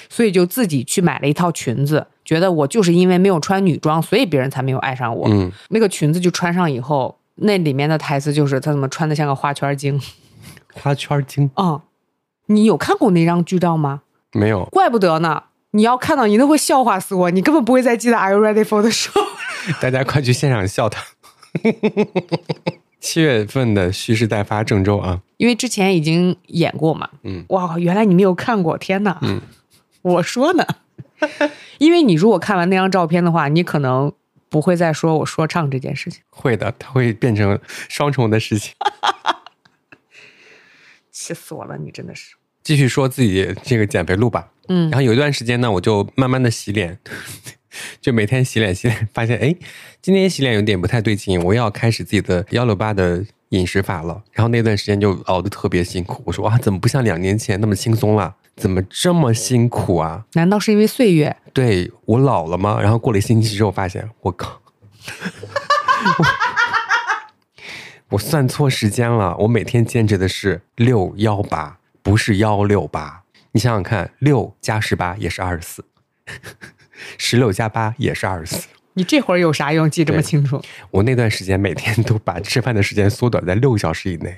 [0.08, 5.28] 所以就自己去买了一套裙子，觉得我就是因为没有穿女装，所以别人才没有爱上我。
[5.28, 10.00] 嗯，那个裙子就穿上以后，那里面的台词就是他怎么穿的像个花圈精。
[10.72, 11.50] 花圈精。
[11.56, 11.80] 嗯。
[12.50, 14.02] 你有看过那张剧照吗？
[14.32, 15.44] 没有，怪不得呢。
[15.70, 17.30] 你要看到，你都会笑话死我。
[17.30, 19.24] 你根本不会再记得 “Are you ready for the show？”
[19.80, 21.00] 大家快去现场笑他。
[22.98, 27.08] 七月份的蓄势待发郑州啊，因为之前已经演过嘛。
[27.22, 29.16] 嗯，哇，原来你没有看过，天哪！
[29.22, 29.40] 嗯，
[30.02, 30.66] 我说呢，
[31.78, 34.12] 因为你如果看完那张照片的话，你可能
[34.48, 36.20] 不会再说我说唱这件事情。
[36.30, 38.74] 会的，它会变成双重的事情。
[41.12, 41.78] 气死我了！
[41.78, 42.34] 你真的是。
[42.70, 46.96] 继续说自己这个减肥路吧，嗯，然后有一段时间呢，我就慢慢的洗脸，
[48.00, 49.52] 就每天洗脸洗脸，发现哎，
[50.00, 54.22] 今天洗脸有点不太对劲，我要开始自己的幺六八的饮食法了。
[54.30, 58.36] 然后那段时间就熬得特别辛苦，我说哇，怎么不像两年前那么轻松了？
[58.54, 60.24] 怎么这么辛苦啊？
[60.34, 61.36] 难道是因为岁月？
[61.52, 62.80] 对我老了吗？
[62.80, 64.60] 然后过了一星期之后，发现我靠，
[66.18, 66.26] 我
[68.14, 71.79] 我算错时间了，我每天坚持的是六幺八。
[72.02, 73.22] 不是幺六八，
[73.52, 75.84] 你想想看，六加十八也是二十四，
[77.18, 78.68] 十六加八也是二十四。
[78.94, 80.60] 你这会儿有啥用记这么清楚？
[80.90, 84.36] 我那段时间每天都把吃饭的时间缩短在六个小时以内，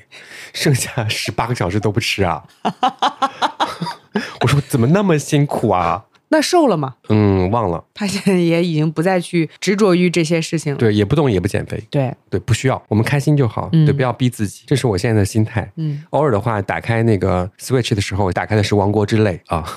[0.53, 2.45] 剩下十八个小时都不吃啊！
[4.41, 6.05] 我说怎么那么辛苦啊？
[6.33, 6.95] 那瘦了吗？
[7.11, 7.85] 嗯，忘了。
[7.93, 10.79] 他现在也已经不再去执着于这些事情了。
[10.79, 11.79] 对，也不动，也不减肥。
[11.91, 13.69] 对对，不需要，我们开心就好。
[13.71, 15.71] 对，不要逼自己，这是我现在的心态。
[15.77, 19.69] 嗯，偶尔的话，打开那个 Switch 的时候，打开的是《王国之泪》啊。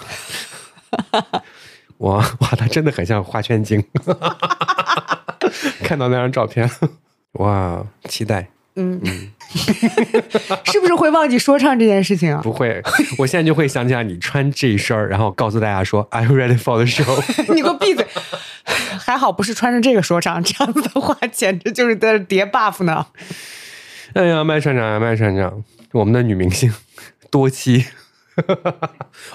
[2.00, 3.84] 哇哇，他真的很像花圈精。
[5.84, 6.70] 看到那张照片，
[7.34, 8.48] 哇，期待。
[8.78, 9.00] 嗯，
[10.66, 12.42] 是不是会忘记说唱这件事情啊？
[12.44, 12.82] 不会，
[13.18, 17.24] 我现在就会想起来你穿这一身然后告诉大家说 “Are you ready for the show？”
[17.56, 18.06] 你给我闭嘴！
[19.00, 23.06] 还好不是穿着这个说唱，这样子的话简直就是在叠 buff 呢。
[24.14, 25.64] 哎呀，麦船长，麦船长，
[25.94, 26.74] 我们的女明星
[27.30, 27.86] 多妻。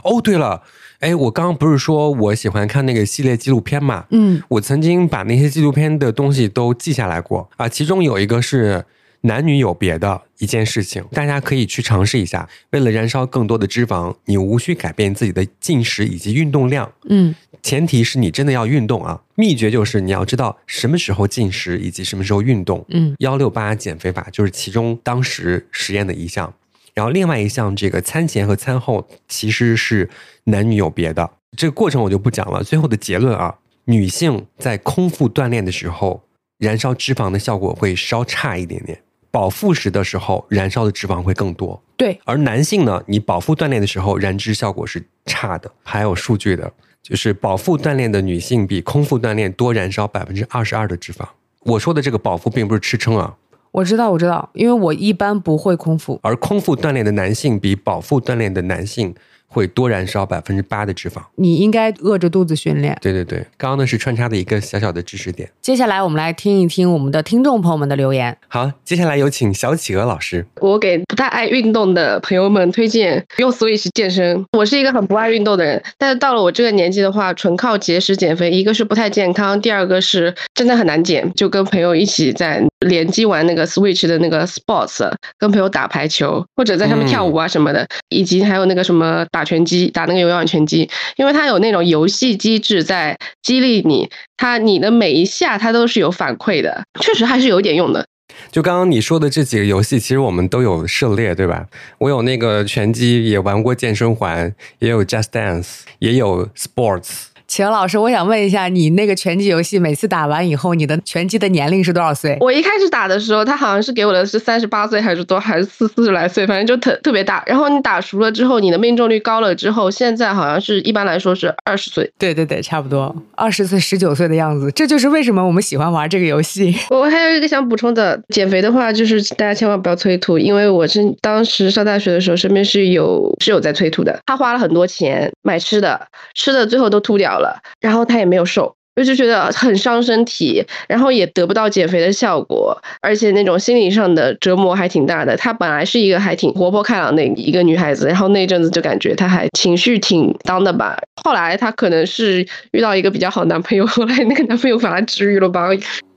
[0.02, 0.62] 哦，对了，
[0.98, 4.04] 哎，我刚刚不是说我喜欢看那个系列纪录片嘛？
[4.10, 8.84] 嗯，我曾经把那些纪录片的东西都记下来过啊，其中有一个是。
[9.22, 12.48] 男女有别的一件事情，大家可以去尝试一下。
[12.70, 16.90] 为了燃烧更多的脂肪，你无需改变自己的进食以及运动量。
[17.08, 19.22] 嗯，前提是你真的要运动啊。
[19.34, 22.84] 秘诀就是你要知道什么时候进食以及什么时候运动。
[22.88, 26.54] 嗯，幺六八减肥法就是其中当时实验的一项。
[26.94, 30.08] 然后另外一项，这个餐前和餐后其实是
[30.44, 31.30] 男女有别的。
[31.56, 32.64] 这个过程我就不讲了。
[32.64, 36.22] 最后的结论啊，女性在空腹锻炼的时候。
[36.60, 39.00] 燃烧脂肪的效果会稍差一点点。
[39.30, 41.82] 饱腹时的时候，燃烧的脂肪会更多。
[41.96, 45.70] 对，而男性呢，你饱腹锻炼的时候，燃脂效果是差的。
[45.82, 46.72] 还有数据的，
[47.02, 51.24] 就是饱腹锻炼的女性比空腹锻炼多燃烧百分之二十二的脂肪。
[51.60, 53.36] 我说的这个饱腹并不是吃撑啊，
[53.72, 56.18] 我知道，我知道，因为我一般不会空腹。
[56.22, 59.14] 而空腹锻炼的男性比饱腹锻炼的男性
[59.50, 61.20] 会多燃烧百分之八的脂肪。
[61.34, 62.96] 你应该饿着肚子训练。
[63.02, 65.50] 对对对，刚刚呢是穿插的一个小小的知识点。
[65.60, 68.36] 接下来我们来听一听我们的听众朋友们的留言。
[68.48, 70.46] 好，接下来有请小企鹅老师。
[70.60, 74.44] 我给不太爱运动的朋友们推荐用 Switch 健身。
[74.52, 81.30] 我是一个很不爱运动的人，但是到了我这个年纪的话，纯靠节食减肥，一个是不太健康，第二个是真的很难减。
[81.34, 90.86] 就跟朋友一起在联机玩那个 Switch 的那个 Sports，跟朋友打排球或者在上面跳舞啊什么的，以及还有那个什么打打拳击，打那个有氧拳击，
[91.16, 98.04] 因为它有那种游戏机制在激励你，它你的每一下它都是有反馈的，确实还是有点用的。
[98.52, 101.66] 就刚刚你说的这几个游戏，其实我们都有涉猎，对吧？
[101.96, 107.29] 我有那个拳击，也玩过健身环，也有 Just Dance，也有 Sports。
[107.50, 112.36] 企鹅老师，我想问一下，你那个拳击游戏每次打完以后，你的拳击的年龄是多少岁？
[112.40, 117.42] 我一开始打的时候，他好像是给我的是三十八岁还是多，还是四四十来岁，反正就特特别大。
[117.48, 122.08] 然后你打熟了之后，你的命中率高了之后，现在好像是一般来说是二十岁。
[122.16, 124.70] 对对对，差不多二十岁、十九岁的样子。
[124.70, 126.72] 这就是为什么我们喜欢玩这个游戏。
[126.90, 134.16] 我还有一个想补充的，减肥的话，就是大家千万不要催吐，因为我是当时上大学的时候，身边是有是有在催吐的。
[134.26, 136.00] 他花了很多钱买吃的，
[136.36, 137.39] 吃的最后都吐掉了，
[137.80, 138.74] 然后她也没有瘦。
[138.96, 145.34] 我就觉得很伤身体，然后也得不到减肥的效果，而且那种心理上的折磨还挺大的。
[145.36, 150.98] 她本来是一个还挺活泼开朗的一个女孩子，然后那阵子就感觉她还情绪挺当的吧。
[151.24, 155.68] 后来她可能是遇到一个比较好男朋友，后来那个男朋友把她治愈了吧。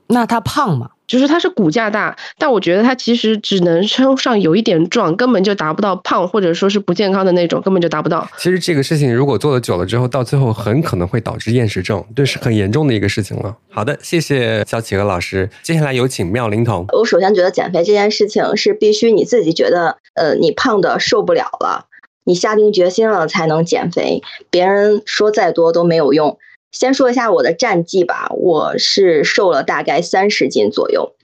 [0.08, 0.90] 那他胖吗？
[1.06, 8.26] 就是他是骨架大，但我觉得他其实只能称上有一点壮，根本就达不到胖或者说是不健康的那种，根本就达不到。
[8.38, 13.54] 其实这个事情如果做的久了之后，到最后很可能会导致厌食症，这是很严重的一个事情了。
[13.70, 15.50] 好的，谢谢小企鹅老师。
[15.62, 16.86] 接下来有请妙龄童。
[16.94, 21.84] 我首先觉得减肥这件事情是必须你自己觉得，呃，你胖的受不了了，
[22.24, 26.38] 你下定决心了才能减肥，别人说再多都没有用。
[26.74, 31.14] 先说一下我的战绩吧，我是瘦了大概三十斤左右，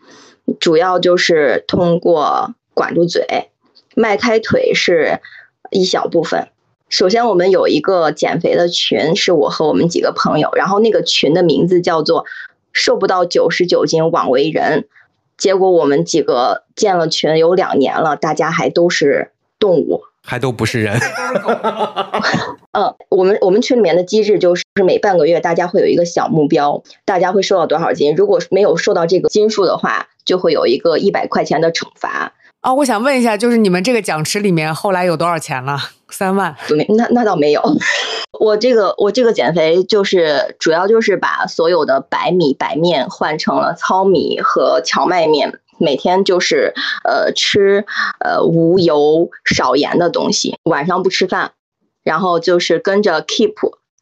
[0.61, 3.51] 主要就是通过管住嘴、
[3.97, 5.19] 迈开腿是
[5.73, 6.47] 一小部分。
[6.89, 12.27] 首先，我们有一个减肥的群，是我和我们几个朋友，然后那个群的名字叫做
[12.73, 14.87] “瘦不到九十九斤枉为人”。
[15.37, 20.05] 结果我们几个建了群有两年了，大家还都是动物。
[20.23, 21.01] 还都不是人，
[22.73, 28.15] 嗯，我们我们群里面的机制就是每半个月大家会有一个小目标，大家会瘦到多少斤？
[28.15, 32.33] 如果没有瘦到这个斤数的话，就会有一个一百块钱的惩罚。
[32.61, 35.79] 啊，我想问一下，就是你们这个奖池里面后来有多少钱了？
[36.11, 36.55] 三万？
[36.71, 37.63] 没，那那倒没有。
[38.39, 45.59] 我这个我这个减肥就是主要就是把所有的白米白面换成了糙米和荞麦面。
[45.83, 47.87] 每天就是呃吃
[48.23, 51.53] 呃无油少盐的东西，晚上不吃饭，
[52.03, 53.55] 然后就是跟着 Keep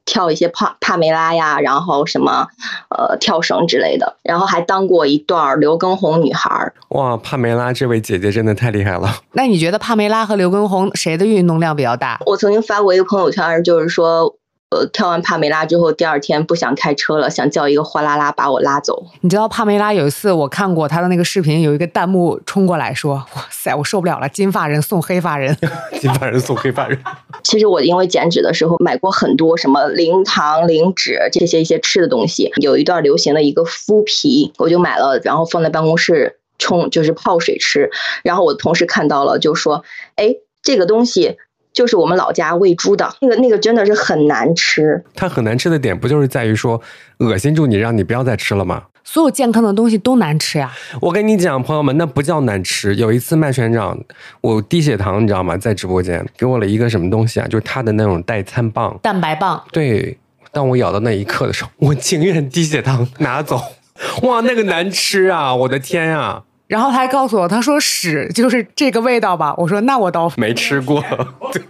[0.04, 2.46] 跳一些帕帕梅拉呀，然后什么
[2.88, 6.72] 呃跳绳之类的，然后还当过一段刘畊宏女孩。
[6.88, 9.14] 哇，帕梅拉这位姐姐真的太厉害了。
[9.32, 12.18] 那你觉得帕梅拉和刘畊宏谁的运动量比较大？
[12.24, 14.37] 我曾经发过一个朋友圈，就是说。
[14.70, 19.06] 呃，跳完帕梅拉之后，第二天不想开车了，想叫一个货拉拉把我拉走。
[19.22, 25.56] 你知道帕梅拉有一次我看过她的那个视频，有一个弹幕冲过来说：“哇塞，我受不了了，金发人送黑发人，
[25.98, 26.98] 金发人送黑发人。
[27.42, 37.88] ”其实我因为减脂的时候买过很多什么零糖、零脂这些一些吃的东西，有一段流行的一个麸皮，我就买了，然后放在办公室冲，就是泡水吃。
[38.22, 39.82] 然后我同事看到了就说
[40.16, 41.38] ：“哎，这个东西。”
[41.78, 45.00] 就是我们老家喂猪的那个，那个真的是很难吃。
[45.14, 46.82] 它很难吃的点不就是在于说
[47.18, 48.82] 恶心住你，让你不要再吃了吗？
[49.04, 50.72] 所有健康的东西都难吃呀！
[51.00, 52.96] 我跟你讲，朋友们，那不叫难吃。
[52.96, 53.96] 有一次麦船长，
[54.40, 55.56] 我低血糖，你知道吗？
[55.56, 57.46] 在直播间给我了一个什么东西啊？
[57.46, 59.62] 就是他的那种代餐棒，蛋白棒。
[59.70, 60.18] 对，
[60.50, 63.60] 当我咬到那一刻的时候，我情愿低血糖拿走。
[64.26, 65.54] 哇，那个难吃啊！
[65.54, 66.42] 我的天呀！
[66.68, 69.54] 然后他还告诉我，他说屎就是这个味道吧？
[69.56, 71.02] 我说那我倒没吃过。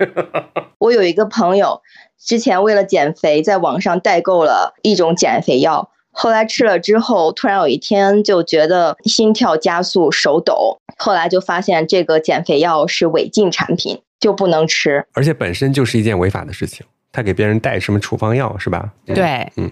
[0.78, 1.80] 我有一个朋友，
[2.18, 16.84] 之前为了减肥，在网上代购了一种减肥药，后来吃了之后，突然有一天就觉得心跳加速、手抖，后来就发现这个减肥药是违禁产品，就不能吃，而且本身就是一件违法的事情。
[17.10, 18.92] 他给别人带什么处方药是吧？
[19.06, 19.70] 对，嗯，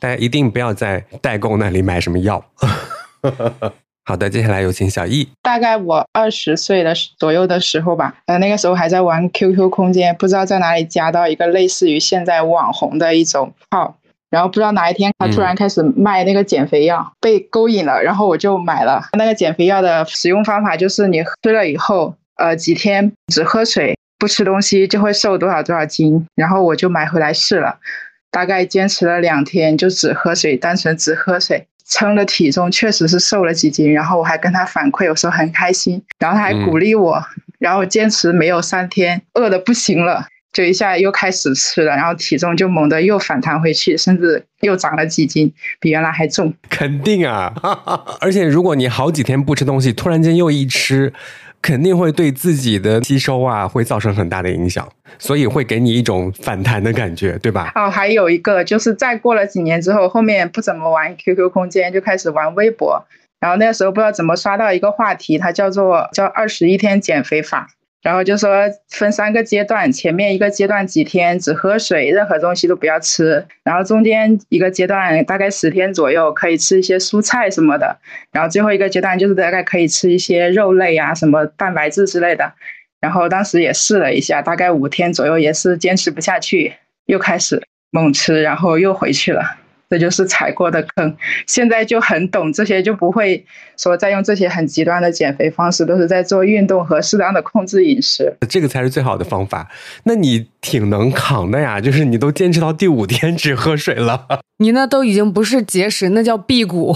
[0.00, 2.42] 大家一定不要在代购那里买什么药。
[4.08, 5.28] 好的，接下来有请小易。
[5.42, 13.98] 大概我二十岁的左右的时候吧，呃，那个时候还在玩 QQ 空间，不知道在哪里加到一个类似于现在网红的一种号，
[14.30, 19.02] 然后不知道哪一天他突然开始卖那个减肥药，被勾引了，然后我就买了。
[19.12, 27.78] 那个减肥药的使用方法就是你吃了以后，呃，几天只喝水不吃东西就会瘦多少多少斤，然后我就买回来试了，
[28.30, 31.66] 大概坚持了两天，就只喝水，单纯只喝水。
[31.88, 37.22] 称了体重，确实是瘦了几斤，然后我还跟他反馈，我说很开心，然后他还鼓励我，
[37.58, 46.52] 然后坚持没有三天，饿的不行了，就一下又开始吃了，然后体重就猛地又反弹回去，甚至又长了几斤，比原来还重。
[46.68, 47.52] 肯定啊，
[48.20, 51.12] 而且如果你好几天不吃东西，突然间又一吃。
[51.60, 54.88] 肯定会对自己的吸收啊，会造成很大的影响，
[55.18, 57.72] 所以会给你一种反弹的感觉，对吧？
[57.74, 63.04] 哦，还有一个就是再过了几年之后，后面不怎么玩 QQ 空间，就开始玩微博，
[63.40, 67.68] 然后那时候不知道怎么刷到一个话题，它叫做叫二十一天减肥法。
[68.00, 68.50] 然后就说
[68.88, 73.44] 分三个阶段，前面一个阶段几天只喝水，任何东西都不要吃。
[73.64, 77.98] 然后中间一个阶段大概十天左右可以吃一些蔬菜什么的。
[78.30, 82.52] 然后最后一个阶段就是大概可以吃一些肉类啊，什么蛋白质之类的。
[83.00, 86.74] 然后当时也试了一下，大概五天左右也是坚持不下去，
[87.06, 89.57] 又开始猛吃，然后又回去了。
[89.90, 91.16] 这就是踩过的坑，
[91.46, 93.42] 现在就很懂这些，就不会
[93.78, 99.70] 说再用这些很极端的减肥方式，都是在做运动和适当的控制饮食，这个才是最好的方法。
[100.04, 104.26] 那你挺能扛的呀，就是你都坚持到第五天只喝水了，
[104.58, 106.94] 你那都已经不是节食，那叫辟谷，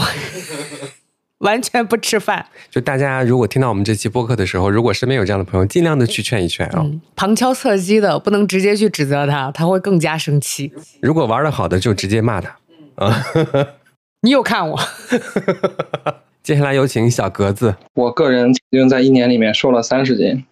[1.41, 2.45] 完全不吃饭。
[2.71, 6.85] 就大家如果听到我们这期播客的时候，如果身边有这样的朋友，尽量的去劝一劝啊。
[7.17, 10.71] 旁敲侧击的，不能直接去指责他，他会更加生气。
[11.01, 12.55] 如果玩的好的，就直接骂他。
[12.97, 13.15] 啊，
[14.23, 14.79] 你有看我？
[16.43, 17.77] 接下来有请小格子。
[17.95, 20.45] 我个人曾经在一年里面瘦了三十斤，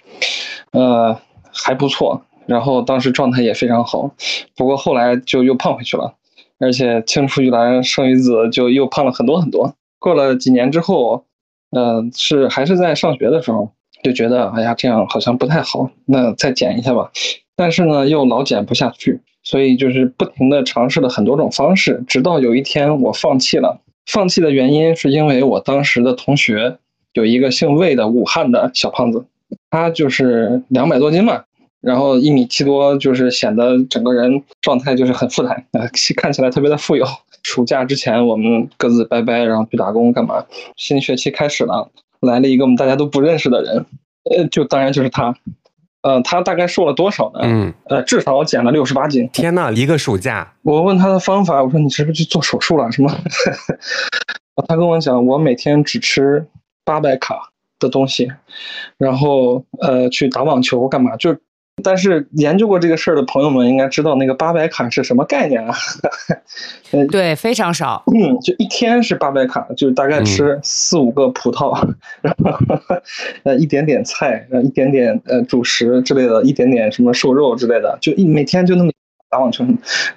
[0.73, 1.21] 呃，
[1.53, 2.23] 还不错。
[2.47, 4.13] 然后当时状态也非常好，
[4.57, 6.15] 不过后来就又胖回去了，
[6.59, 9.75] 而且青出于蓝胜于紫，就又胖了很多很多。
[10.01, 11.25] 过了几年之后，
[11.71, 13.71] 呃，是还是在上学的时候，
[14.03, 17.11] 就觉得哎呀，这样好像不太好，那再减一下吧。
[17.55, 19.21] 但是呢，又老减不下去。
[19.43, 23.81] 所以就是不停的尝试了很多种方式，直到有一天我放弃了。
[24.07, 26.79] 放弃的原因是因为我当时的同学
[27.13, 29.25] 有一个姓魏的武汉的小胖子，
[29.71, 31.45] 他就是两百多斤嘛，
[31.81, 37.07] 然后一米七多，就是显得整个人状态就是很富态，呃，看起来特别的富有。
[37.43, 40.45] 暑假之前我们各自拜拜，然后去打工干嘛？
[40.77, 43.87] 新学期开始了，来了一个我们大家都不认识的人，
[44.25, 45.35] 呃，就当然就是他。
[46.03, 47.41] 呃，他大概瘦了多少呢？
[47.43, 49.29] 嗯，呃，至少减了六十八斤。
[49.33, 50.55] 天呐，一个暑假！
[50.63, 52.91] 我问他的方法，我说你是不是去做手术了？
[52.93, 53.11] 什么？
[54.69, 56.47] 他跟我讲，我每天只吃
[56.85, 58.31] 八百卡的东西，
[58.99, 61.17] 然后呃，去打网球干嘛？
[61.17, 61.37] 就。
[61.83, 65.75] 但是研究过这个事儿的朋友们应该知道，那个八百卡是什么概念啊？
[67.11, 68.03] 对，非常少。
[68.15, 71.75] 嗯，就一天是八百卡，就大概吃四五个葡萄，
[72.23, 72.59] 然后
[73.45, 78.91] 呃一点点菜，然后一点点呃主食之类的，一点点什么瘦肉之类的，就一每天就那么。
[79.31, 79.65] 打网球，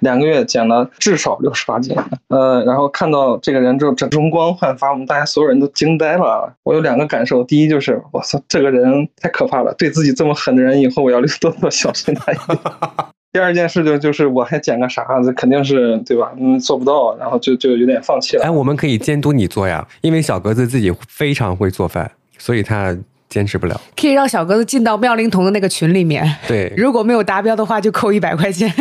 [0.00, 1.96] 两个月减了至少六十八斤，
[2.28, 6.52] 呃，然后看到这个人之后，整容光焕发，我们大家所有人都惊呆了。
[6.64, 12.58] 我有两个感受，第一就是，我操，这个人太可怕了，对自己这么狠的人，以后我要多多小心他一点。
[13.32, 16.32] 第二件事情就是我还减个啥，这肯定是对吧？
[16.36, 18.44] 嗯，做不到，然后就就有点放弃了。
[18.44, 22.96] 哎，我们可以监督你做呀，因为小格子自己非常会做饭，所以他。
[23.34, 26.24] 坚持不了，可以让小格子进到妙龄童的那个群里面。
[26.46, 28.72] 对，如果没有达标的话，就扣一百块钱。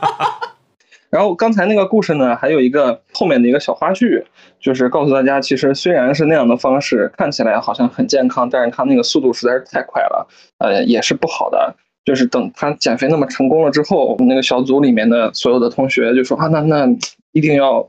[1.08, 4.22] 然后刚才那个故事呢，还有一个后面的一个小花絮，
[4.60, 10.28] 就是告诉大家，其实虽然是那样的方式，看起来好像很健康，但是他那个速度实在是太快了，
[10.58, 11.74] 呃，也是不好的。
[12.04, 16.86] 就是等他减肥那么成功了之后，我们那个小组里面的所有的同学就说啊，那那
[17.32, 17.88] 一定要。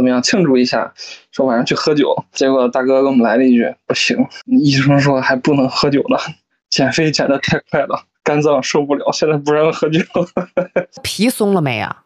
[0.00, 0.90] 怎么样庆祝一下？
[1.30, 6.16] 说晚上去喝酒，结果大哥给我们来了一句：“不行，医生说还不能喝酒呢，
[6.70, 10.00] 减肥减的太快了，肝脏受不了，现在不让喝酒。
[11.04, 12.02] ”皮松了没啊？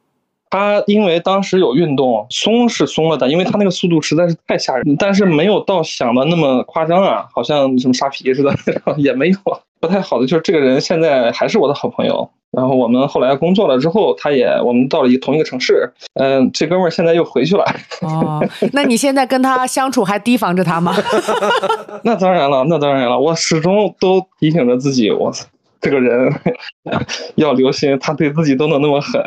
[0.50, 8.52] 他因为当时有运动，松是松了的，因为他那个速度实在是太吓人，但是没有到想的那么夸张啊，好像什么沙皮似的，
[8.98, 9.36] 也没有。
[9.78, 12.28] 不太好的就是这个人现在还是我的好朋友。
[12.56, 15.90] 然后我们后来工作了之后，他也我们到了一同一个城市。
[16.14, 17.64] 嗯，这哥们儿现在又回去了。
[18.02, 20.94] 哦，那你现在跟他相处还提防着他吗？
[22.04, 25.32] 那当然了，那当然了，我始终都提醒着自己，我
[25.80, 26.32] 这个人
[27.36, 29.22] 要留心，他对自己都能那么狠，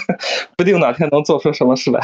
[0.56, 2.00] 不定哪天能做出什么事来。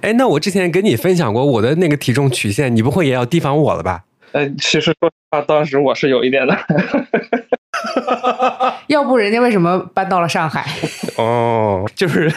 [0.00, 4.04] 哎，那我之前跟你分享过我的那个体重曲线，你不会也要提防我了吧？
[4.32, 6.56] 哎，其实说实话，当时我是有一点的。
[8.88, 10.66] 要不人家为什么搬到了上海？
[11.16, 12.32] 哦，就是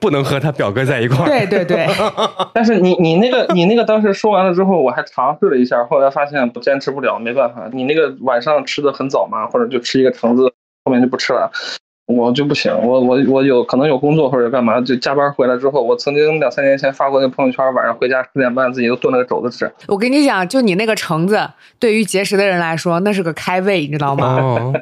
[0.00, 1.26] 不能和他表哥在一块儿。
[1.26, 1.86] 对对对，
[2.54, 7.68] 但是你你那个你那个当时说完了之后，我还尝试了一下，后来发现不坚持不了，没办法。
[7.72, 10.52] 你那个晚上吃的很早嘛，或者就吃一个橙子，
[10.84, 11.50] 后面就不吃了。
[12.06, 19.72] 我就不行，我我我有可能有工作或者干嘛，就加班回来之后，我曾经两三年前发过那朋友圈，晚上回家十点半自己都炖了个肘子吃。
[19.88, 21.48] 我跟你讲，就你那个橙子，
[21.78, 24.36] 对于节食的人来说，那是个开胃，你知道吗？
[24.38, 24.74] 哦，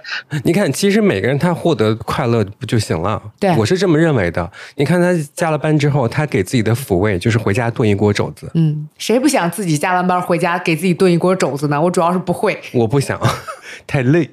[0.43, 3.23] 你看，其实每个人他获得快乐不就行了？
[3.39, 4.51] 对我是这么认为的。
[4.75, 8.51] 你看他加了班之后，他给自己的抚慰就是回家炖一锅肘子。
[8.55, 11.81] 嗯，谁不想自己加完班回家给自己炖一锅肘子呢？
[11.81, 12.59] 我主要是不会。
[12.75, 13.20] 我不想，
[13.87, 14.29] 太累。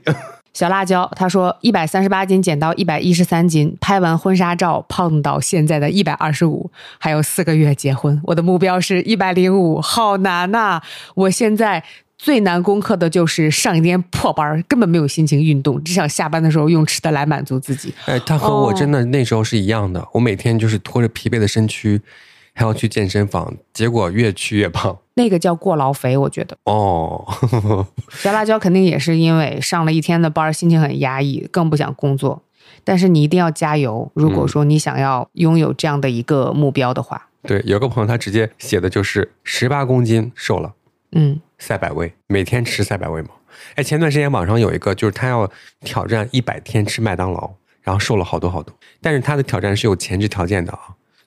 [0.60, 8.20] 小辣椒他说，一百三十八斤减到一百一十三斤，拍完婚纱照胖到现在的一百二十五，还有四个月结婚。
[8.26, 10.82] 我的目标是一百零五，好难呐、
[11.16, 11.82] 我现在
[12.18, 17.93] 最难攻克的就是上一天破班儿，根本没有心情运动，只想下班的时候用吃的来满足自己。
[18.03, 20.05] 哎，他和我真的那时候是一样的。
[20.12, 22.01] 我每天就是拖着疲惫的身躯，
[22.60, 24.99] 还要去健身房，结果越去越胖。
[25.14, 27.26] 那个叫过劳肥，我觉得哦，
[28.12, 32.43] 小辣椒肯定也是因为上了一天的班，心情很压抑，更不想工作。
[32.84, 40.74] 但是你一定要加油，如果说你想要拥有这样的一个目标的话，对，有个朋友他直接写的就是十八公斤瘦了，
[41.14, 43.30] 嗯，赛百味，每天吃赛百味吗。
[43.76, 45.49] 哎，前段时间网上有一个，就是他要
[45.86, 47.51] 挑战一百天吃麦当劳，
[47.82, 48.76] 然后瘦了好多好多。
[48.99, 50.80] 但是他的挑战是有前置条件的啊。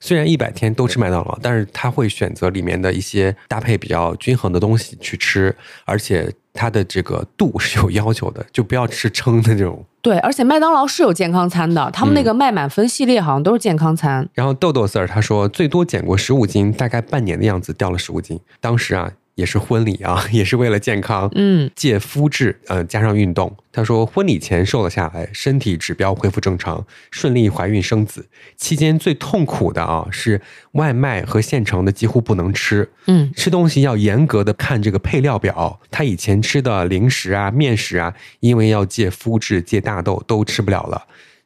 [0.05, 9.85] 虽然一百天都吃麦当劳，但是他会选择里面的一些搭配比较均衡的东西去吃，而且它的这个度是有要求的，就不要吃撑的这种。
[10.01, 14.27] 对，而且麦当劳是有健康餐的，他们那个麦满分系列好像都是健康餐。
[14.33, 18.37] 然后豆豆 Sir 他说最多减过十五斤，大概半年的样子掉了十五斤。
[18.59, 23.55] 当时啊也是婚礼啊， 也是为了健康，嗯，戒麸质，呃加上运动。
[23.71, 28.27] 他说婚礼前瘦了下来，身体指标恢复正常，顺利怀孕生子。
[28.55, 30.39] 期间最痛苦的啊是
[30.73, 35.79] 外卖和现成的几乎不能吃，嗯，吃东西要严格的看这个配料表。
[35.89, 41.01] 他以前吃的零食啊、面食啊，因为要戒麸质、戒大豆，都吃不了了。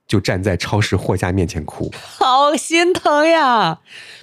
[0.07, 3.79] 就站在超市货架面前哭，好心疼呀！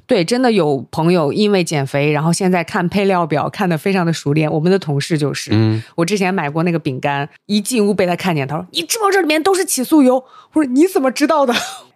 [0.06, 4.50] 对，真的有朋友因为减肥，然后现在看配料表看得非常的熟练。
[4.50, 10.16] 我们的同事就是，嗯，我之前买过那个饼干，一进屋被他看见，他说：“你知不知道这里面都是起酥油？”
[10.52, 11.54] 我说：“你怎么知道的？”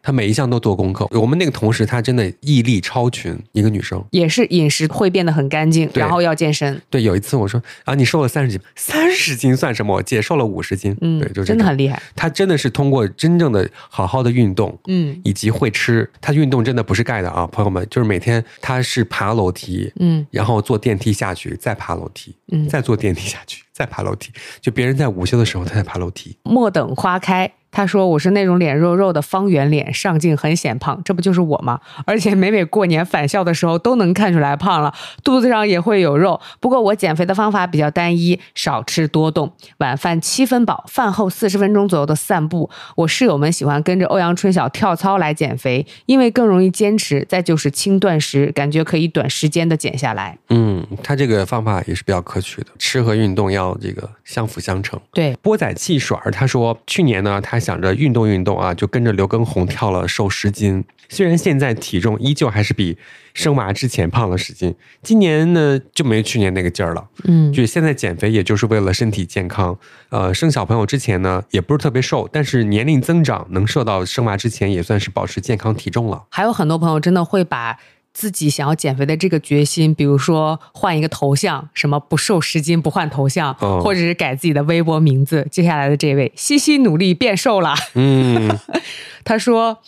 [0.09, 1.06] 他每一项都做功课。
[1.11, 4.02] 我们那个同事，她真的毅力超群，一个女生。
[4.11, 9.96] 也是饮食会变得很干净，然后要健身，对，有一次我说啊，你瘦了三十斤，三十斤算什么？
[9.96, 24.32] 我姐瘦了五十斤，嗯，对，就这真的很厉害，她真的是通过真正的好好的运动，嗯以及会吃，她运动真的不是盖的啊，朋友们，就是每天她是爬楼梯，嗯然后坐电梯下去，再爬楼梯，嗯再坐电梯下去，再爬楼梯，
[24.62, 26.34] 就别人在午休的时候，她在爬楼梯。
[26.44, 27.52] 莫等花开。
[27.70, 31.80] 他说：“我是那种脸肉肉的方圆脸，上镜很显胖，这不就是我吗？
[32.06, 34.92] 而且每每过年返校的时候都能看出来胖了，
[35.22, 36.40] 肚子上也会有肉。
[36.60, 42.70] 不过我减肥的方法比较单一，少吃多动，晚饭七分饱，饭后四十分钟左右的散步。
[42.96, 47.24] 我室友们喜欢跟着欧阳春晓跳操来减肥，因为更容易坚持。
[47.28, 50.38] 再就是轻断食，感觉可以短时间的减下来。
[50.48, 54.98] 嗯，他这个方法也是比较可取的，吃和运动要这个相辅相成。
[55.12, 60.84] 对，波仔汽水儿他说，去年呢，他想着运动运动啊，就跟着刘畊宏跳了瘦十斤。
[61.09, 62.98] 虽然现在体重依旧还是比
[63.32, 67.09] 生娃之前胖了十斤，今年呢就没去年那个劲儿了。
[67.24, 69.78] 嗯就是现在减肥，也就是为了身体健康。
[70.11, 76.24] 呃，生小朋友之前呢，也不是特别瘦，但是年龄增长能瘦到生娃之前，也算是保持健康体重了。
[76.30, 77.78] 还有很多朋友真的会把
[78.12, 85.46] 自己想要减肥的这个决心，比如说换一个头像，什么不瘦十斤不换头像，哦或者是改自己的微博名字。
[85.50, 87.74] 接下来的这位，西西努力变瘦了。
[87.94, 88.59] 嗯，
[89.24, 89.78] 他说。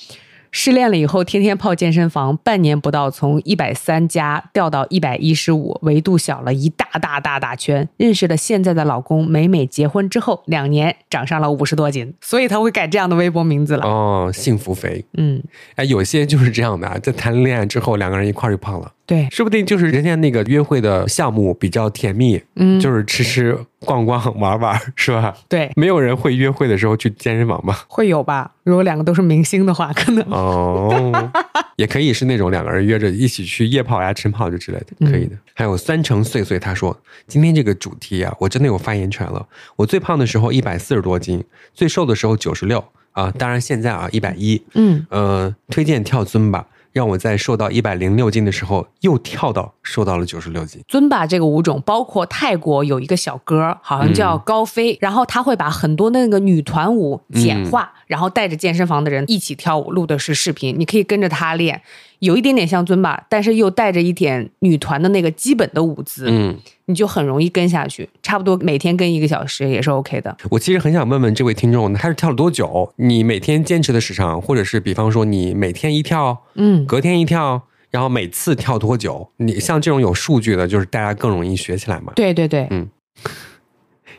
[0.53, 7.89] 失恋了以后，天天泡健身房，半年不到，从一百三加掉到一百一十五，维度小了一大大大大圈。
[7.97, 13.87] 认识了现在的老公，美美结婚之后，两年长上了五十多斤，所以他会改这样的微博名字了。
[13.87, 15.05] 哦，幸福肥。
[15.17, 15.43] 嗯，
[15.77, 18.93] 哎，有些就是这样的啊，在谈恋爱之后，两个人一块儿就胖了。
[19.11, 25.37] 对，说不定就是人家那个约会的项目比较甜蜜，嗯，就是吃吃逛逛玩玩， 是吧？
[25.49, 27.85] 对，没有人会约会的时候去健身房吧？
[27.89, 28.53] 会有吧？
[28.63, 31.29] 如果两个都是明星的话， 可能哦，
[31.75, 35.37] 也可以是那种两个人约着一起去夜跑呀、晨跑就之类的，可以的。
[35.55, 36.97] 还有酸橙碎碎，他说
[37.27, 39.45] 今天这个主题啊，我真的有发言权了。
[39.75, 41.43] 我最胖的时候一百四十多斤，
[41.75, 44.63] 最瘦的时候九十六啊，当然现在啊一百一。
[44.75, 50.83] 嗯，呃，推荐跳尊吧，让我在瘦到一百零六斤的时候又跳到瘦到了九十六斤。
[50.88, 61.83] 尊巴这个舞种，包括泰国有一个小哥，好像叫高飞，然后他会把很多那个女团舞简化，然后带着健身房的人一起跳舞，录的是视频，你可以跟着他练，
[62.21, 70.37] 有一点点像尊巴，但是又带着一点女团的那个基本的舞姿，嗯，你就很容易跟下去，差不多每天跟一个小时也是 OK 的。
[70.51, 72.92] 我其实很想问问这位听众，他是跳了多久？
[72.97, 79.30] 你每天坚持的时长，或者是比方说你每天一跳，嗯，隔天一跳，然后每次跳多久？
[79.38, 82.13] 你像这种有数据的，就是大家更容易学起来嘛。
[82.14, 82.88] 对对对，嗯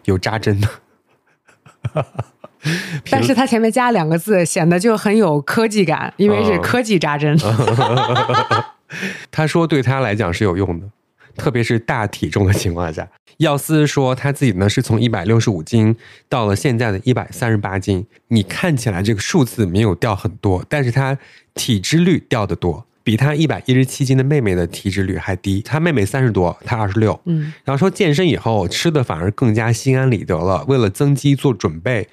[0.05, 0.67] 有扎针的，
[3.09, 7.37] 但是他前面加两个字，显得就很有科技感，因为是嗯科技扎针。
[9.31, 10.85] 他说对他来讲是有用的，
[11.35, 13.07] 特别是大体重的情况下。
[13.37, 15.95] 耀司说他自己呢是从一百六十五斤
[16.29, 21.17] 到了现在的一百三十八斤，你看起来这个数字没有掉很多，但是他
[21.55, 22.85] 体脂率掉得多。
[23.03, 27.19] 比他一百一十七斤的妹妹的体脂率还低，他妹妹三十多，他二十六。
[27.25, 32.07] 嗯，然后说健身以后吃的反而更加心安理得了，为了增肌做准备。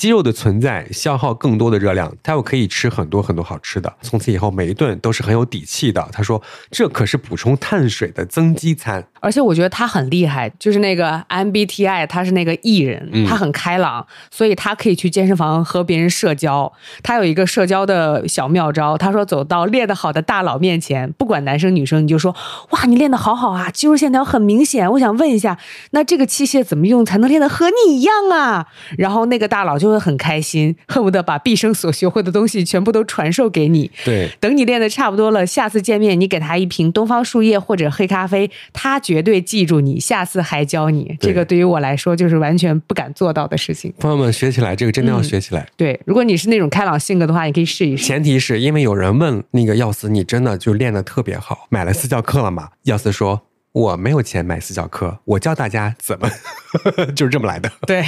[0.00, 6.08] 肌肉的存在消耗更多的热量，他又可以吃很多很多好吃的，从此以后每一顿都是很有底气的。
[6.10, 6.40] 他说
[6.70, 9.04] 这可是补充碳水的增肌餐。
[9.20, 16.72] 而且我觉得他很厉害，就是那个 MBTI，他是那个 E 人，嗯他很开朗，所以他可以去健身房和别人社交。
[17.02, 22.34] 他有一个社交的小妙招，他说走到练得好的大佬面前，不管男生女生，你就说
[22.70, 24.90] 哇，你练得好好啊，肌肉线条很明显。
[24.92, 25.58] 我想问一下，
[25.90, 28.66] 那这个器械怎么用才能练得和你一样啊？
[28.96, 33.90] 然后那个大佬就会很开心，恨不得把毕生所学会的东西全部都传授给你。
[34.04, 41.16] 对，等你练的差不多了，下次见面你给他一瓶东方树叶或者黑咖啡，他绝对记住你，下次还教你。
[41.20, 43.92] 这个对于我来说就是完全不敢做到的事情。
[43.98, 45.66] 朋友们学起来，这个真的要学起来。
[45.76, 48.04] 对，如果你是那种开朗性格的话，你可以试一试。
[48.04, 52.68] 前提是因为有人问那个耀司，你真的就练的特别好，买了私教课了吗？
[52.84, 53.42] 耀司说。
[53.72, 56.28] 我没有钱买私教课，我教大家怎么，
[57.14, 57.70] 就是这么来的。
[57.86, 58.02] 对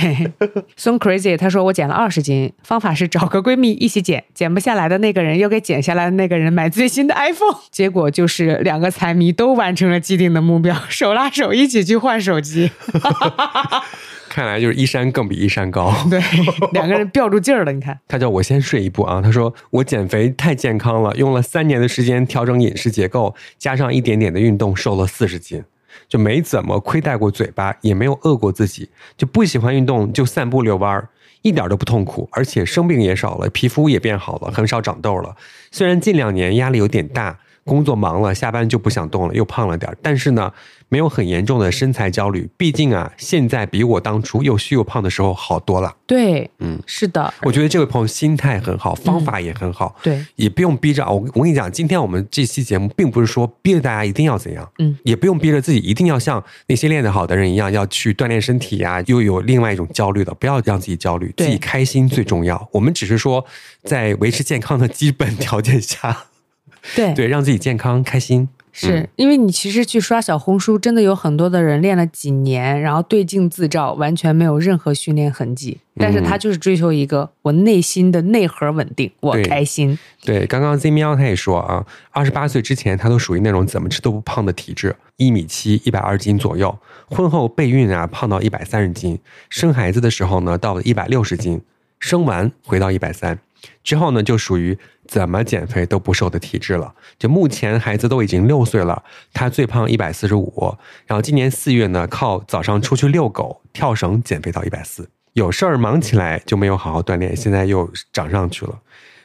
[0.77, 12.73] ，So crazy，他说我减了二十斤，方法是找个闺蜜一起减，减不下来的那个人又给减下来的那个人买最新的 iPhone，结果就是两个财迷都完成了既定的目标，手拉手一起去换手机。
[14.33, 15.95] 看来就是一山更比一山高。
[16.09, 16.19] 对，
[16.73, 17.99] 两个人吊住劲儿了，你看。
[18.09, 19.21] 他叫我先睡一步啊。
[19.21, 25.63] 他说我减肥太健康了，用了三年的时间调整饮食结构，加上一点点的运动，瘦了四十斤，
[26.09, 28.89] 就没怎么亏待过嘴巴，也没有饿过自己，
[29.19, 31.09] 就不喜欢运动就散步遛弯儿，
[31.43, 35.37] 一点都不痛苦，而且生病也少了，皮肤也变好了，很少长痘了。
[35.71, 37.39] 虽然近两年压力有点大。
[37.65, 39.97] 工作忙了，下班就不想动了，又胖了点儿。
[40.03, 40.53] 但是呢，
[40.89, 42.49] 没有很严重的身材焦虑。
[42.57, 45.95] 毕竟啊，现在比我当初又虚又胖的时候好多了。
[46.07, 51.25] 对，嗯，是的，我觉得这位朋友心态很好，方法也很好，对，也不用逼着我。
[51.35, 62.69] 我跟你讲，今天我们这期节目并不是说逼着大家一定要怎样，嗯，也不用逼着自己一定要像那些练得好的人一样要去锻炼身体呀、又有另外一种焦虑的，不要让自己焦虑，自己开心最重要。
[62.73, 63.45] 我们只是说，
[63.85, 66.25] 在维持健康的基本条件下，
[66.95, 68.49] 对对，让自己健康开心。
[68.75, 79.99] 是、嗯因为你其实去刷小红书，真的有很多的人练了几年，然后对镜自照，完全没有任何训练痕迹，但是他就是追求一个我内心的内核稳定，我开心。
[80.25, 86.77] 对，刚刚 Z 喵他也说啊，二十八岁之前他都属于那种怎么吃都不胖的体质，一米七，一百二斤左右。
[87.11, 89.19] 婚后备孕啊，胖到一百三十斤，
[89.51, 91.61] 生孩子的时候呢，到了一百六十斤，
[92.01, 93.39] 生完回到一百三，
[93.83, 96.95] 之后呢，就属于怎么减肥都不瘦的体质了。
[97.19, 99.03] 就目前孩子都已经六岁了，
[99.33, 100.77] 他最胖一百四十五，
[101.07, 105.09] 然后今年四月呢，靠早上出去遛狗、跳绳减肥到一百四。
[105.35, 108.79] 有事儿忙起来就没有好好锻炼，现在又长上去了。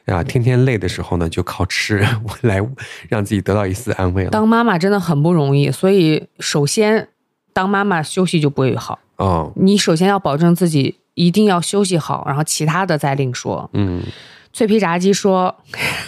[0.05, 2.07] 啊，天天累的时候呢，就靠吃
[2.43, 2.65] 来
[3.09, 4.29] 让自己得到一丝安慰了。
[4.29, 7.09] 当妈妈真的很不容易，所以首先
[7.51, 8.99] 当妈妈休息就不会好。
[9.17, 13.67] 嗯，你首先要保证自己一定要休息好，然后其他的再另说。
[13.73, 14.03] 嗯，
[14.53, 15.55] 脆皮炸鸡说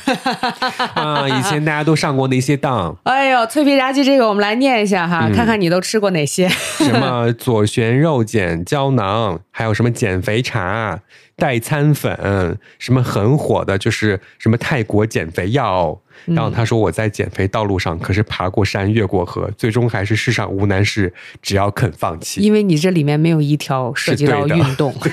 [0.94, 6.48] 啊，以前大家都上过那些当，：“哎呦，脆皮炸鸡这个我们来念一下哈，嗯看看你都吃过哪些。
[6.50, 11.00] 什么左旋肉碱胶囊，还有什么减肥茶、
[11.36, 16.00] 代餐粉，什么很火的，就是什么泰国减肥药。
[16.26, 22.42] 然后他说我在减肥道路上可是爬过山、越过河，最终还是世上无难事，只要肯放弃。
[22.42, 24.94] 因为你这里面没有一条涉及到运动。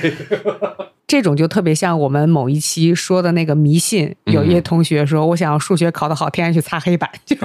[1.07, 7.37] 这种就特别像我们某一期说的那个迷信，有一些同学说我想要数学考得好，天天去擦黑板，就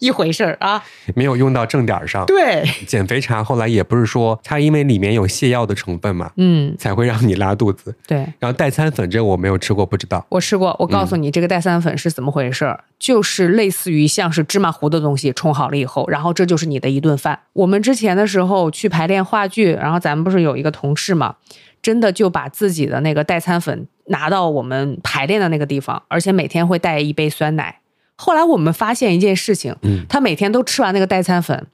[0.00, 0.82] 一回事儿啊。
[1.14, 2.26] 没有用到正点儿上。
[2.26, 7.94] 对，减肥茶后来也不是说它因为里面有泻药的成分嘛，嗯，才会让你拉肚子。
[8.06, 8.18] 对。
[8.40, 10.26] 然后代餐粉这个我没有吃过，不知道。
[10.28, 17.38] 我吃过，我告嗯诉你，这个代餐粉是怎么回事儿、就是类似于像是芝麻糊的东西冲好了以后，然后这就是你的一顿饭。
[17.52, 21.36] 我们之前的时候去排练话剧，然后咱们不是有一个同事嘛，
[21.84, 27.80] 真的就把自己的那个代餐粉拿到我们排练的那个地方，而且每天会带一杯酸奶。
[28.16, 31.66] 后来我们发现一件事情，嗯他每天都吃完那个代餐粉，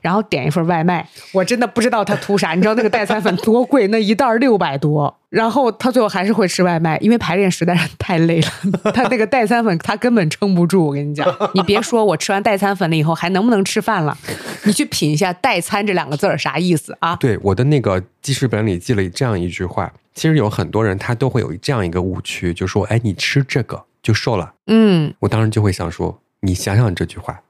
[0.00, 2.52] 然后点一份外卖，我真的不知道他图啥。
[2.52, 3.86] 你知道那个代餐粉多贵？
[3.88, 5.16] 那一袋儿六百多。
[5.28, 8.48] 然后他最后还是会吃外卖，因为排练实在是太累了。
[8.92, 10.86] 他那个代餐粉他根本撑不住。
[10.86, 11.24] 我跟你讲，
[11.54, 14.18] 你别说我吃完代餐粉了以后还能不能吃饭了，
[14.64, 17.14] 你去品一下“代餐”这两个字儿啥意思啊？
[17.16, 24.54] 对，我的那个记事本里记了这样一句话，其实有很多人他都会有这样一个误区，就说：“哎，你吃这个就瘦了。
[24.66, 27.40] 嗯”，我当时就会想说：“你想想这句话，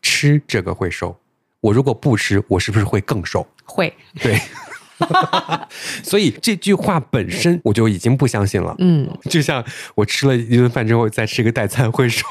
[0.00, 1.14] 吃这个会瘦，
[1.62, 4.38] 我如果不吃，我是不是会更瘦？”会，对。
[6.04, 9.64] 所以这句话本身我就已经不相信了，嗯，就像
[9.96, 12.24] 我吃了一顿饭之后再吃一个代餐会瘦。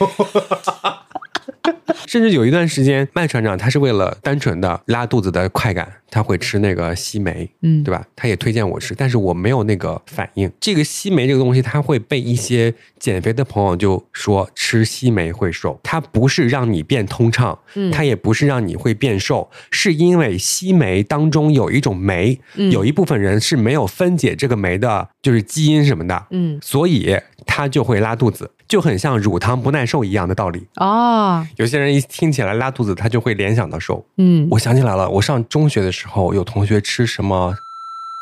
[2.07, 8.05] 甚至有一段时间，麦船长他是为了单纯的拉肚子的快感，他会吃那个西梅，嗯对吧？
[8.15, 10.51] 他也推荐我吃，但是我没有那个反应。
[10.59, 27.15] 这个西梅这个东西，它会被一些减肥的朋友就说吃西梅会瘦，它不是让你变通畅，嗯它也不是让你会变瘦，是因为西梅当中有一种酶，嗯有一部分人是没有分解这个酶的，就是基因什么的，嗯，所以
[27.45, 30.65] 他就会拉肚子，就很像乳糖不耐受一样的道理。
[30.77, 34.05] 哦，有些人一听起来拉肚子，他就会联想到瘦。
[34.15, 37.53] 嗯，我想起来了，我上中学的时候有同学吃什么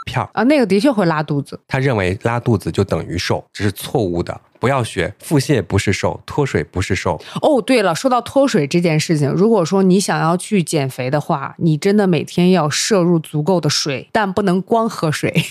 [0.08, 1.60] 片儿，啊，那个的确会拉肚子。
[1.68, 5.14] 他认为拉肚子就等于瘦，这是错误的，不要学。
[5.20, 7.22] 腹泻不是瘦，脱水不是瘦。
[7.44, 15.32] 哦，对了，说到脱水这件事情，如果说你想要去减肥的话，你真的每天要摄入足够的水，但不能光喝水。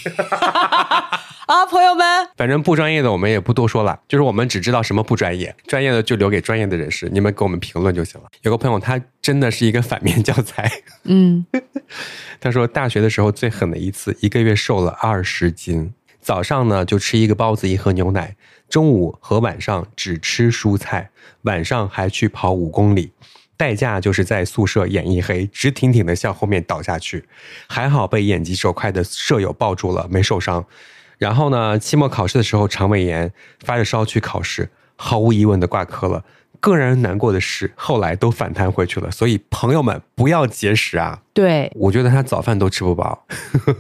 [1.49, 2.05] 啊，朋友们，
[2.37, 8.29] 反正不专业的我们也不多说了，就是我们只知道什么不专业，专业的就留给专业的人士，你们给我们评论就行了。
[8.43, 10.71] 有个朋友他真的是一个反面教材，
[11.05, 11.47] 嗯，
[12.39, 15.95] 他说大学的时候最狠的一次，一个月瘦了二十斤。
[16.21, 18.35] 早上呢就吃一个包子，一盒牛奶；
[18.69, 21.09] 中午和晚上只吃蔬菜，
[21.43, 23.13] 晚上还去跑五公里。
[23.57, 27.25] 代价就是在宿舍眼一黑，直挺挺的向后面倒下去，
[27.67, 30.63] 还好被眼疾手快的舍友抱住了，没受伤。
[31.19, 36.25] 然后呢，期末考试的时候肠胃炎，发着烧去考试，毫无疑问的挂科了。
[36.61, 39.11] 更让人难过的是，后来都反弹回去了。
[39.11, 41.23] 所以朋友们不要节食啊！
[41.33, 43.27] 对我觉得他早饭都吃不饱，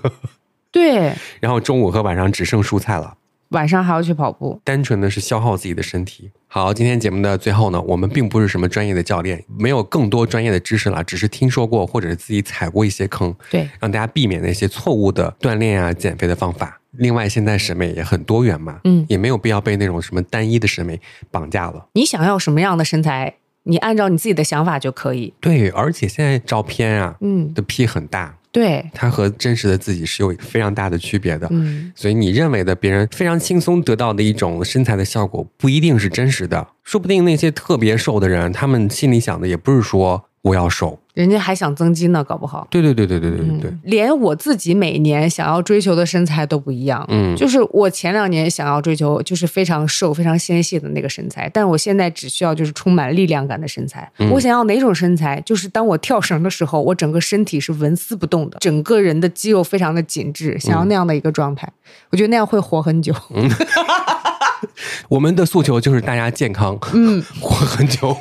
[0.70, 3.16] 对，然后中午和晚上只剩蔬菜了，
[3.48, 4.60] 晚上还要去跑步。
[4.62, 6.30] 单纯的是消耗自己的身体。
[6.50, 16.80] 好，今天节目的最后呢，我们并不是什么专业的教练，没有更多专业的知识了，只是听说过或者是自己踩过一些坑，对，让大家避免那些错误的锻炼啊、减肥的方法。
[16.92, 20.98] 另外，现在审美也很多元嘛，嗯也没有必要被那种什么单一的审美
[21.30, 21.86] 绑架了。
[21.92, 23.34] 你想要什么样的身材，
[23.64, 25.34] 你按照你自己的想法就可以。
[25.40, 31.46] 对，而且现在照片啊，嗯，的 P 很大，对，他和真实的自己是有非常大的区别的。
[31.50, 36.68] 嗯，所以你认为的别人非常轻松得到的一种身材的效果，不一定是真实的。
[36.82, 40.98] 说不定那些特别瘦的人，他们心里想的也不是说我要瘦。
[41.14, 42.66] 人家还想增肌呢，搞不好。
[42.70, 43.70] 对对对对对对对对。
[43.70, 47.04] 嗯，连我自己每年想要追求的身材都不一样。
[47.08, 54.08] 嗯，就是我前两年想要追求就是非常瘦、非常纤细的那个身材，但是我现在只需要就是充满力量感的身材。
[54.18, 55.40] 嗯我想要哪种身材？
[55.44, 61.68] 就是当我跳绳的时候，我整个身体是纹丝不动的，整个人的肌肉非常的紧致，想要那样的一个状态。
[62.10, 63.12] 我觉得那样会活很久。
[65.08, 68.16] 我们的诉求就是大家健康，嗯， 活很久。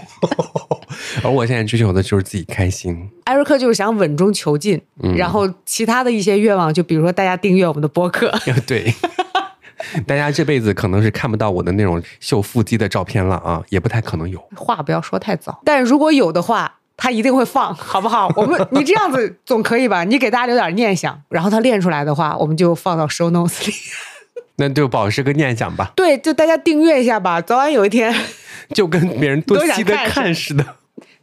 [1.23, 3.09] 而我现在追求的就是自己开心。
[3.25, 8.33] 艾瑞克就是想稳中求进，嗯然后其他的一些愿望，就比如说大家订阅我们的播客。
[8.65, 8.93] 对，
[10.05, 14.39] 大家这辈子可能是看不到我的那种秀腹肌的照片了啊，也不太可能有。
[14.55, 18.31] 话不要说太早，但如果有的话，他一定会放，好不好？
[18.35, 20.03] 我们 你这样子总可以吧？
[20.03, 23.73] 你给大家留点念想，然后他练出来的话，我们就放到 show notes 里。
[24.59, 28.11] 那就保持个念想吧，对，就大家订阅一下吧，早晚有一天，
[28.73, 30.65] 就跟别人多期的看看似的。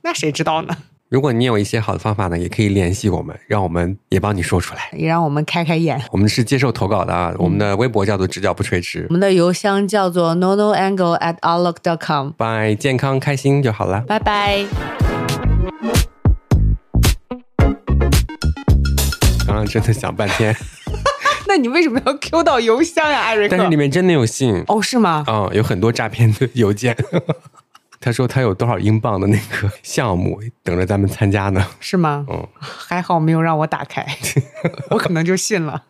[0.04, 0.76] 那谁知道呢？
[1.08, 4.90] 如果你有一些好的方法呢，也可以联系我们，让我们也帮你说出来。
[4.92, 5.98] 也让我们开开眼。
[6.12, 12.32] 我们是接受投稿的啊，我们的微博叫做“直角不垂直我”，们的邮箱叫做 nonoangle at outlook dot com。
[12.36, 14.02] 拜，健康开心就好了。
[14.06, 14.66] 拜拜。
[19.46, 20.54] 刚刚真的想半天，
[21.48, 23.56] 那你为什么要 Q 到邮箱呀，艾瑞克？
[23.56, 25.24] 但是里面真的有信哦，是吗？
[25.28, 26.94] 嗯、有很多诈骗的邮件。
[28.04, 31.66] 他说他有多少英镑的那个项目 等着咱们参加呢？
[31.80, 32.26] 是吗？
[32.28, 34.06] 嗯，还好没有让我打开，
[34.90, 35.84] 我可能就信了。